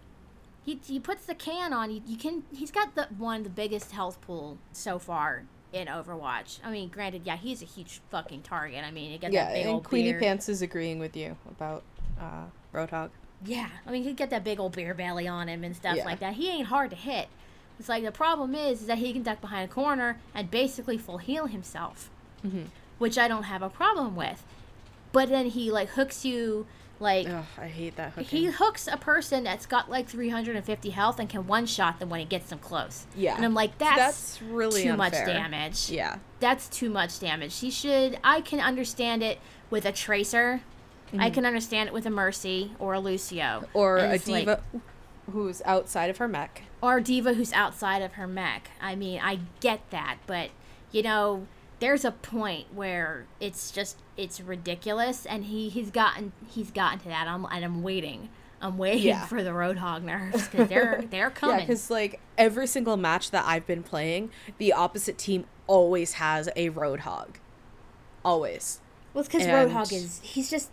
[0.64, 3.50] he, he puts the can on you, you can he's got the one of the
[3.50, 8.42] biggest health pool so far in overwatch i mean granted yeah he's a huge fucking
[8.42, 10.22] target i mean got Yeah, that big and old Queenie beard.
[10.22, 11.82] Pants is agreeing with you about
[12.20, 13.10] uh, Roadhog.
[13.44, 16.04] Yeah, I mean, he'd get that big old beer belly on him and stuff Yeah.
[16.04, 16.34] like that.
[16.34, 17.26] He ain't hard to hit.
[17.78, 20.98] It's like the problem is, is that he can duck behind a corner and basically
[20.98, 22.10] full heal himself,
[22.46, 22.64] Mm-hmm.
[22.98, 24.42] which I don't have a problem with.
[25.12, 26.66] But then he like hooks you
[27.00, 28.24] like Ugh, I hate that hooking.
[28.38, 32.20] he hooks a person that's got like 350 health and can one shot them when
[32.20, 33.06] he gets them close.
[33.16, 33.34] Yeah.
[33.36, 33.96] and I'm like, that's,
[34.36, 35.90] That's really too much damage.
[35.90, 36.18] Yeah.
[36.40, 37.58] that's too much damage.
[37.58, 38.18] He should.
[38.22, 39.38] I can understand it
[39.70, 40.60] with a tracer.
[41.18, 43.64] I can understand it with a Mercy or a Lucio Mm-hmm.
[43.78, 44.62] Or a it's like- D.Va
[45.30, 46.62] who's outside of her mech.
[46.82, 48.70] Or D.Va who's outside of her mech.
[48.80, 50.50] I mean, I get that, but
[50.90, 51.46] you know,
[51.78, 57.08] there's a point where it's just it's ridiculous, and he he's gotten he's gotten to
[57.08, 57.28] that.
[57.28, 58.28] I'm and I'm waiting.
[58.60, 59.26] I'm waiting Yeah.
[59.26, 61.60] for the Roadhog nerfs because they're they're coming.
[61.60, 66.48] Yeah, because like every single match that I've been playing, the opposite team always has
[66.56, 67.36] a Roadhog.
[68.24, 68.80] Always.
[69.14, 70.70] well, it's because Roadhog is he's just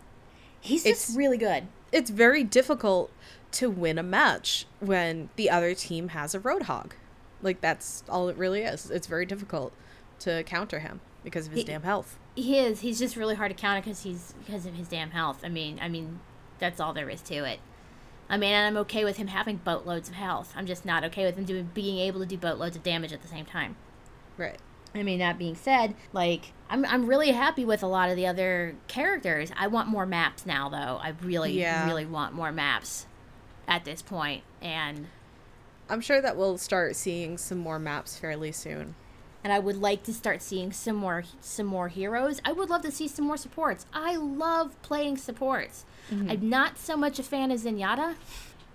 [0.60, 1.66] he's just really good.
[1.92, 3.10] It's very difficult
[3.52, 6.92] to win a match when the other team has a Roadhog.
[7.42, 8.90] Like that's all it really is.
[8.90, 9.72] It's very difficult
[10.20, 12.18] to counter him because of his He- damn health.
[12.36, 12.80] He is.
[12.80, 15.40] He's just really hard to counter because he's because of his damn health.
[15.44, 16.20] I mean, I mean,
[16.58, 17.58] that's all there is to it.
[18.28, 20.52] I mean, and I'm okay with him having boatloads of health.
[20.56, 23.22] I'm just not okay with him doing being able to do boatloads of damage at
[23.22, 23.74] the same time.
[24.36, 24.58] Right.
[24.94, 28.26] I mean, that being said, like I'm I'm really happy with a lot of the
[28.26, 29.50] other characters.
[29.56, 31.00] I want more maps now, though.
[31.02, 31.86] I really, Yeah.
[31.86, 33.06] really want more maps
[33.70, 35.06] at this point, and
[35.88, 38.94] I'm sure that we'll start seeing some more maps fairly soon.
[39.42, 42.40] and I would like to start seeing some more some more heroes.
[42.44, 43.86] I would love to see some more supports.
[43.94, 45.84] I love playing supports.
[46.12, 46.30] Mm-hmm.
[46.30, 48.16] I'm not so much a fan of Zenyatta,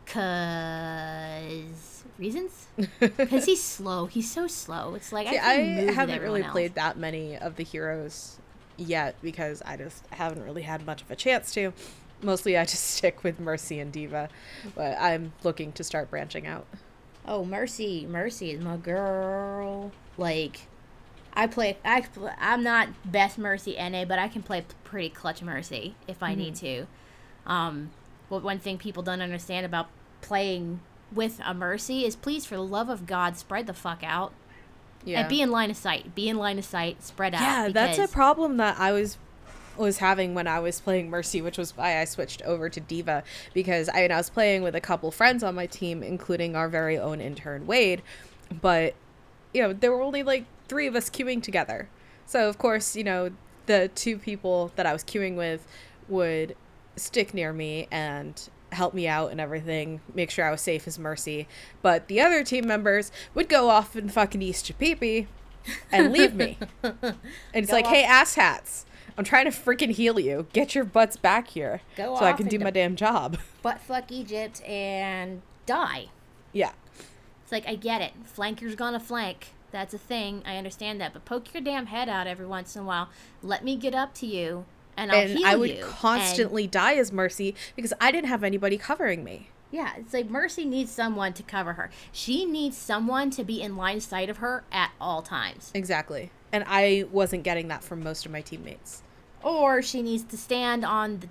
[0.06, 2.68] cause reasons.
[3.00, 4.06] Because he's slow.
[4.08, 4.96] He's so slow.
[4.96, 6.52] It's like See, I, I haven't really else.
[6.52, 8.38] played that many of the heroes
[8.78, 11.74] yet because I just haven't really had much of a chance to.
[12.26, 14.30] Mostly I just stick with Mercy and D.Va,
[14.76, 16.66] but I'm looking to start branching out.
[17.28, 19.92] Oh, Mercy, Mercy is my girl.
[20.18, 20.62] Like,
[21.34, 21.78] I play.
[21.86, 22.06] I
[22.40, 26.56] I'm not best Mercy NA, but I can play pretty clutch Mercy if I need
[26.56, 26.86] to.
[27.46, 27.92] Um,
[28.30, 29.88] but one thing people don't understand about
[30.22, 30.80] playing
[31.12, 34.34] with a Mercy is, please, for the love of God, spread the fuck out
[35.04, 35.22] Yeah.
[35.22, 36.16] and be in line of sight.
[36.16, 37.04] Be in line of sight.
[37.04, 37.42] Spread out.
[37.42, 39.18] yeah, that's a problem that I was
[39.78, 43.24] was having when I was playing Mercy, which was why I switched over to D.Va
[43.54, 46.98] because I, I was playing with a couple friends on my team, including our very
[46.98, 48.02] own intern Wade,
[48.62, 48.94] but
[49.54, 51.90] you know there were only like three of us queuing together,
[52.26, 53.32] so of course you know
[53.66, 55.66] the two people that I was queuing with
[56.08, 56.56] would
[56.96, 61.00] stick near me and help me out and everything, make sure I was safe as
[61.00, 61.48] Mercy,
[61.82, 65.28] but the other team members would go off and fucking East Chapipi
[65.92, 66.58] and leave me.
[66.84, 67.16] And
[67.54, 68.84] it's Go like, off- hey, asshats,
[69.18, 70.48] I'm trying to freaking heal you.
[70.54, 73.38] Get your butts back here Go so I can do my damn job.
[73.62, 76.08] butt fuck Egypt and die.
[76.54, 76.72] yeah.
[77.44, 78.12] It's like I get it.
[78.26, 79.50] Flanker's gonna flank.
[79.72, 80.42] That's a thing.
[80.48, 81.14] I understand that.
[81.14, 83.10] But poke your damn head out every once in a while.
[83.44, 84.66] Let me get up to you,
[84.98, 85.76] and I'll And heal I would you.
[85.76, 89.50] And- constantly die as Mercy because I didn't have anybody covering me.
[89.72, 91.92] yeah, it's like Mercy needs someone to cover her.
[92.12, 95.72] She needs someone to be in line sight of her at all times.
[95.76, 96.32] Exactly.
[96.52, 99.04] And I wasn't getting that from most of my teammates.
[99.46, 101.28] Or she needs to stand on the,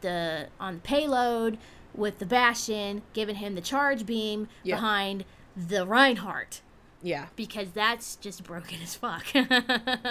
[0.00, 1.58] the on the payload
[1.94, 5.24] with the Bastion, giving him the charge beam behind
[5.56, 6.60] the Reinhardt.
[7.02, 7.26] Yeah.
[7.36, 9.26] Because that's just broken as fuck.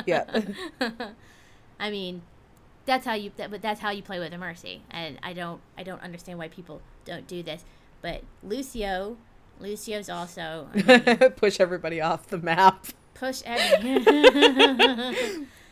[0.05, 0.25] Yeah.
[1.79, 2.21] I mean,
[2.85, 3.31] that's how you.
[3.37, 5.61] That, but that's how you play with a mercy, and I don't.
[5.77, 7.63] I don't understand why people don't do this.
[8.01, 9.17] But Lucio,
[9.59, 12.87] Lucio's also I mean, Push everybody off the map.
[13.13, 14.05] push every.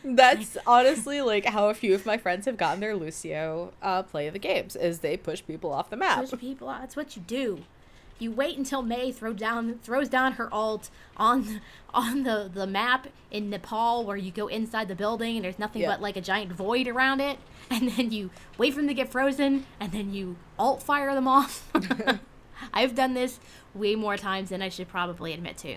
[0.04, 4.28] That's honestly like how a few of my friends have gotten their Lucio uh, play
[4.30, 6.28] the games is they push people off the map.
[6.28, 6.80] push people out.
[6.82, 7.60] That's what you do.
[8.18, 11.60] You wait until Mei throw down throws down her alt on
[11.92, 15.82] on the the map in Nepal where you go inside the building and there's nothing
[15.82, 15.90] Yeah.
[15.92, 17.38] but like a giant void around it,
[17.70, 21.26] and then you wait for them to get frozen and then you alt fire them
[21.26, 21.68] off.
[22.72, 23.40] I've done this
[23.74, 25.74] way more times than I should probably admit to.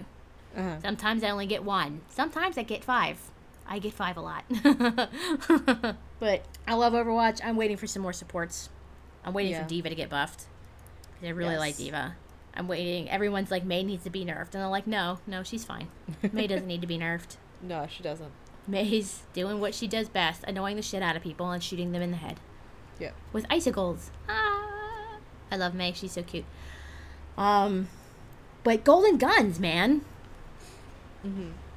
[0.55, 0.79] Uh-huh.
[0.81, 2.01] Sometimes I only get one.
[2.09, 3.17] Sometimes I get five.
[3.67, 4.45] I get five a lot.
[6.19, 7.41] but I love Overwatch.
[7.43, 8.69] I'm waiting for some more supports.
[9.25, 9.63] I'm waiting Yeah.
[9.63, 10.45] for D.Va to get buffed.
[11.21, 12.15] I really like D.Va.
[12.55, 13.09] I'm waiting.
[13.09, 14.53] Everyone's like, Mei needs to be nerfed.
[14.55, 15.87] And I'm like, no, no, she's fine.
[16.31, 17.35] Mei doesn't need to be nerfed.
[17.61, 18.31] No, she doesn't.
[18.67, 22.01] Mei's doing what she does best, annoying the shit out of people and shooting them
[22.01, 22.39] in the head
[22.99, 23.11] Yeah.
[23.33, 24.11] with icicles.
[24.29, 25.17] Ah,
[25.51, 25.91] I love Mei.
[25.93, 26.45] She's so cute.
[27.37, 27.87] Um,
[28.63, 30.01] but golden guns, man.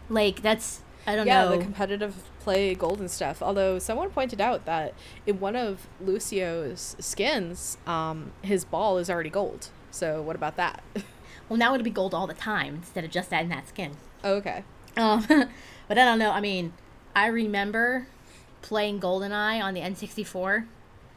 [0.09, 1.51] Like that's I don't Mm-hmm.
[1.53, 3.43] yeah, the competitive play golden stuff.
[3.43, 4.95] Although someone pointed out that
[5.27, 9.69] in one of Lucio's skins, um, his ball is already gold.
[9.91, 10.83] So what about that?
[11.49, 13.93] well, now it'll be gold all the time instead of just adding that skin.
[14.25, 14.65] okay.
[14.97, 15.25] Um,
[15.89, 16.31] but I don't know.
[16.33, 16.73] I mean,
[17.15, 18.07] I remember
[18.63, 20.67] playing GoldenEye on the N64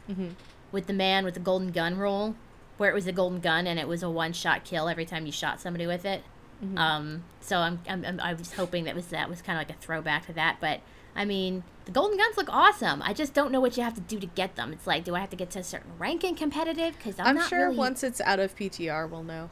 [0.09, 0.27] Mm-hmm.
[0.71, 2.35] with the man with the golden gun rule,
[2.77, 5.31] where it was a golden gun and it was a one-shot kill every time you
[5.31, 6.23] shot somebody with it.
[6.63, 6.77] Mm-hmm.
[6.77, 9.79] Um, so I'm, I'm, I was hoping that was that was kind of like a
[9.79, 10.57] throwback to that.
[10.61, 10.79] But
[11.15, 13.01] I mean, the golden guns look awesome.
[13.01, 14.71] I just don't know what you have to do to get them.
[14.71, 16.97] It's like, do I have to get to a certain rank in competitive?
[16.97, 19.49] Because I'm, I'm, not sure really, once it's out of PTR, we'll know.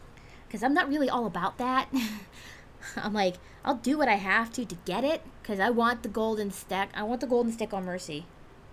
[0.47, 1.89] because I'm not really all about that.
[2.95, 6.09] I'm like, I'll do what I have to to get it because I want the
[6.09, 6.89] golden stick.
[6.93, 8.26] I want the golden stick on Mercy.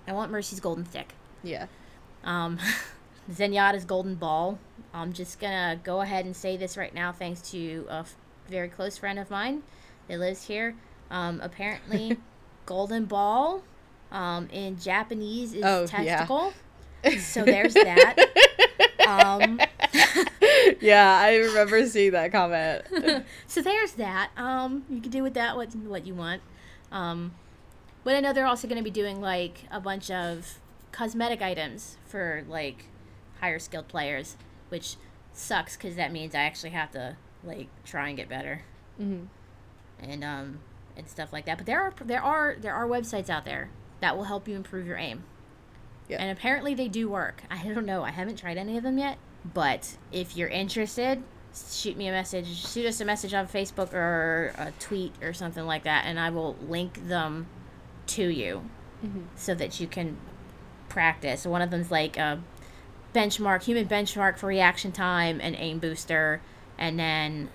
[0.07, 1.15] I want Mercy's golden stick.
[1.43, 1.67] Yeah.
[2.25, 2.59] Um,
[3.31, 4.59] Zenyatta's golden ball.
[4.95, 8.17] I'm just gonna go ahead and say this right now, thanks to f-
[8.49, 9.63] very close friend of mine
[10.09, 10.75] that lives here.
[11.11, 12.19] Um, apparently,
[12.67, 13.63] golden ball
[14.13, 15.87] um, in Japanese is Oh, yeah.
[15.87, 16.53] testicle.
[17.21, 18.17] So there's that.
[19.07, 19.61] Um,
[20.81, 22.85] yeah, I remember seeing that comment.
[23.47, 24.31] so there's that.
[24.37, 26.43] Um, you can do with that what what you want.
[26.93, 27.35] Um,
[28.05, 30.59] But I know they're also going to be doing like a bunch of
[30.93, 32.87] cosmetic items for like
[33.41, 34.37] higher skilled players,
[34.69, 34.97] which
[35.33, 38.63] sucks because that means I actually have to like try and get better.
[39.01, 39.25] Mm-hmm.
[40.11, 40.61] And um
[40.97, 41.59] and stuff like that.
[41.59, 43.71] But there are there are there are websites out there
[44.01, 45.25] that will help you improve your aim.
[46.09, 46.19] Yeah.
[46.19, 47.43] And apparently they do work.
[47.51, 48.03] I don't know.
[48.03, 49.19] I haven't tried any of them yet.
[49.55, 51.23] But if you're interested,
[51.55, 52.47] shoot me a message.
[52.49, 56.31] Shoot us a message on Facebook or a tweet or something like that, and I
[56.31, 57.47] will link them
[58.09, 58.63] to you
[59.05, 59.21] Mm-hmm.
[59.37, 60.17] so that you can
[60.89, 61.47] practice.
[61.47, 62.43] One of them's like a
[63.15, 66.41] benchmark, human benchmark for reaction time and aim booster,
[66.79, 67.51] and then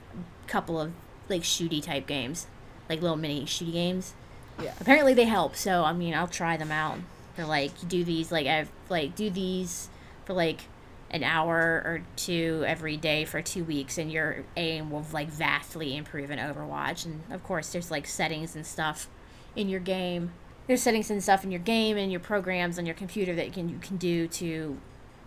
[0.46, 0.92] a couple of
[1.30, 2.48] like shooty type games,
[2.90, 4.14] like little mini shooty games.
[4.62, 4.74] Yeah.
[4.80, 7.00] Apparently they help, so I mean I'll try them out.
[7.36, 9.90] They're like do these like I've like do these
[10.26, 10.62] for like
[11.10, 15.96] an hour or two every day for two weeks and your aim will like vastly
[15.96, 17.06] improve in Overwatch.
[17.06, 19.08] And of course there's like settings and stuff
[19.56, 20.32] in your game.
[20.68, 23.52] There's settings and stuff in your game and your programs on your computer that you
[23.52, 24.78] can you can do to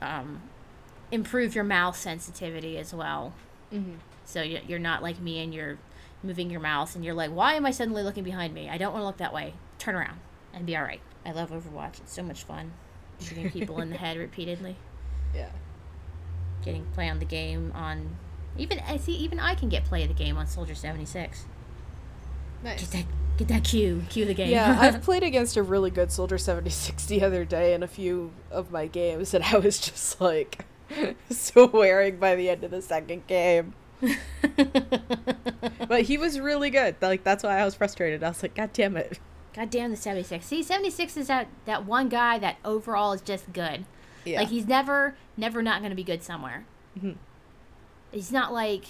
[0.02, 0.42] um,
[1.10, 3.32] improve your mouse sensitivity as well.
[3.72, 3.94] Mm-hmm.
[4.24, 5.78] So you- you're not like me and you're
[6.22, 8.68] moving your mouse and you're like, why am I suddenly looking behind me?
[8.68, 9.54] I don't want to look that way.
[9.78, 10.18] Turn around
[10.52, 11.00] and be all right.
[11.24, 11.98] I love Overwatch.
[12.00, 12.72] It's so much fun.
[13.20, 14.76] Shooting people in the head repeatedly.
[15.34, 15.50] Yeah.
[16.64, 18.16] Getting play on the game on
[18.56, 21.44] even I see even I can get play of the game on Soldier 76.
[22.64, 22.80] Nice.
[22.80, 23.04] Get that
[23.36, 24.48] get that cue, cue the game.
[24.50, 28.32] Yeah, I've played against a really good Soldier 76 the other day in a few
[28.50, 30.64] of my games, and I was just like
[31.30, 33.74] swearing by the end of the second game.
[35.88, 36.96] But he was really good.
[37.00, 38.22] Like, that's why I was frustrated.
[38.22, 39.18] I was like, God damn it.
[39.54, 40.44] God damn the 76.
[40.44, 43.86] See, 76 is that that one guy that overall is just good.
[44.24, 44.40] Yeah.
[44.40, 46.66] Like he's never never not going to be good somewhere.
[46.98, 47.16] Mhm.
[48.10, 48.84] He's not like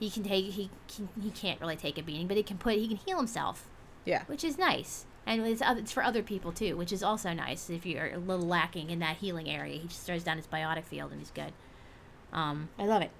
[0.00, 2.76] he can take he can, he can't really take a beating, but he can put
[2.76, 3.68] he can heal himself,
[4.06, 4.22] yeah.
[4.26, 5.04] which is nice.
[5.28, 7.68] And it's, it's for other people too, which is also nice.
[7.68, 10.84] If you're a little lacking in that healing area, he just throws down his biotic
[10.84, 11.52] field and he's good.
[12.32, 13.10] Um, I love it.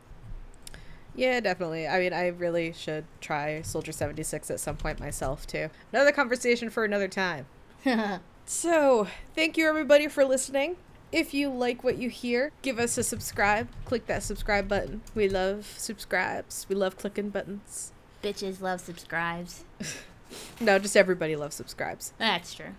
[1.14, 1.86] Yeah, definitely.
[1.86, 5.68] I mean, I really should try Soldier 76 at some point myself, too.
[5.92, 7.46] Another conversation for another time.
[8.50, 10.76] So, thank you everybody for listening.
[11.12, 13.68] If you like what you hear, give us a subscribe.
[13.84, 15.02] Click that subscribe button.
[15.14, 16.64] We love subscribes.
[16.66, 17.92] We love clicking buttons.
[18.24, 19.66] Bitches love subscribes.
[20.60, 22.12] No, just everybody loves subscribes.
[22.18, 22.74] That's true.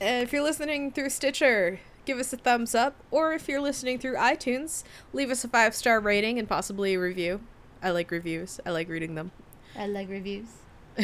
[0.00, 2.96] And if you're listening through Stitcher, give us a thumbs up.
[3.10, 7.00] Or if you're listening through iTunes, leave us a five star rating and possibly a
[7.00, 7.40] review.
[7.82, 9.30] I like reviews, I like reading them.
[9.76, 10.46] I like reviews.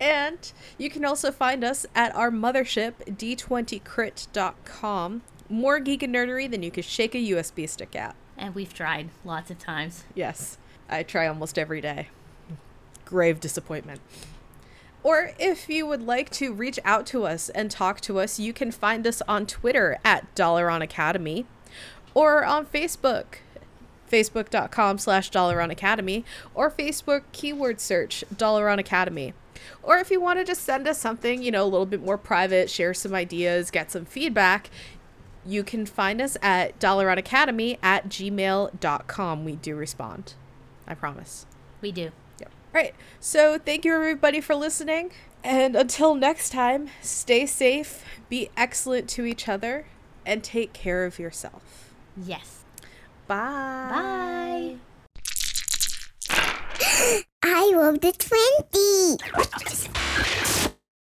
[0.00, 5.22] and you can also find us at our mothership, d20crit.com.
[5.50, 8.14] More geek and nerdery than you could shake a USB stick at.
[8.36, 10.04] And we've tried lots of times.
[10.14, 10.58] Yes,
[10.88, 12.08] I try almost every day.
[13.08, 14.00] Grave disappointment.
[15.02, 18.52] Or if you would like to reach out to us and talk to us, you
[18.52, 21.46] can find us on Twitter at Dalaran Academy
[22.12, 23.38] or on Facebook,
[24.10, 29.32] facebook.com slash Dalaran Academy, or Facebook keyword search Dalaran Academy.
[29.82, 32.18] Or if you want to just send us something, you know, a little bit more
[32.18, 34.68] private, share some ideas, get some feedback,
[35.46, 39.44] you can find us at Dalaran Academy at gmail.com.
[39.44, 40.34] We do respond.
[40.86, 41.46] I promise.
[41.80, 42.10] We do.
[42.74, 42.74] Yep.
[42.74, 42.94] All right.
[43.20, 45.12] So thank you everybody for listening.
[45.44, 49.86] And until next time, stay safe, be excellent to each other,
[50.26, 51.94] and take care of yourself.
[52.16, 52.64] Yes.
[53.26, 53.88] Bye.
[53.90, 54.76] Bye.
[57.42, 59.18] I love the 20.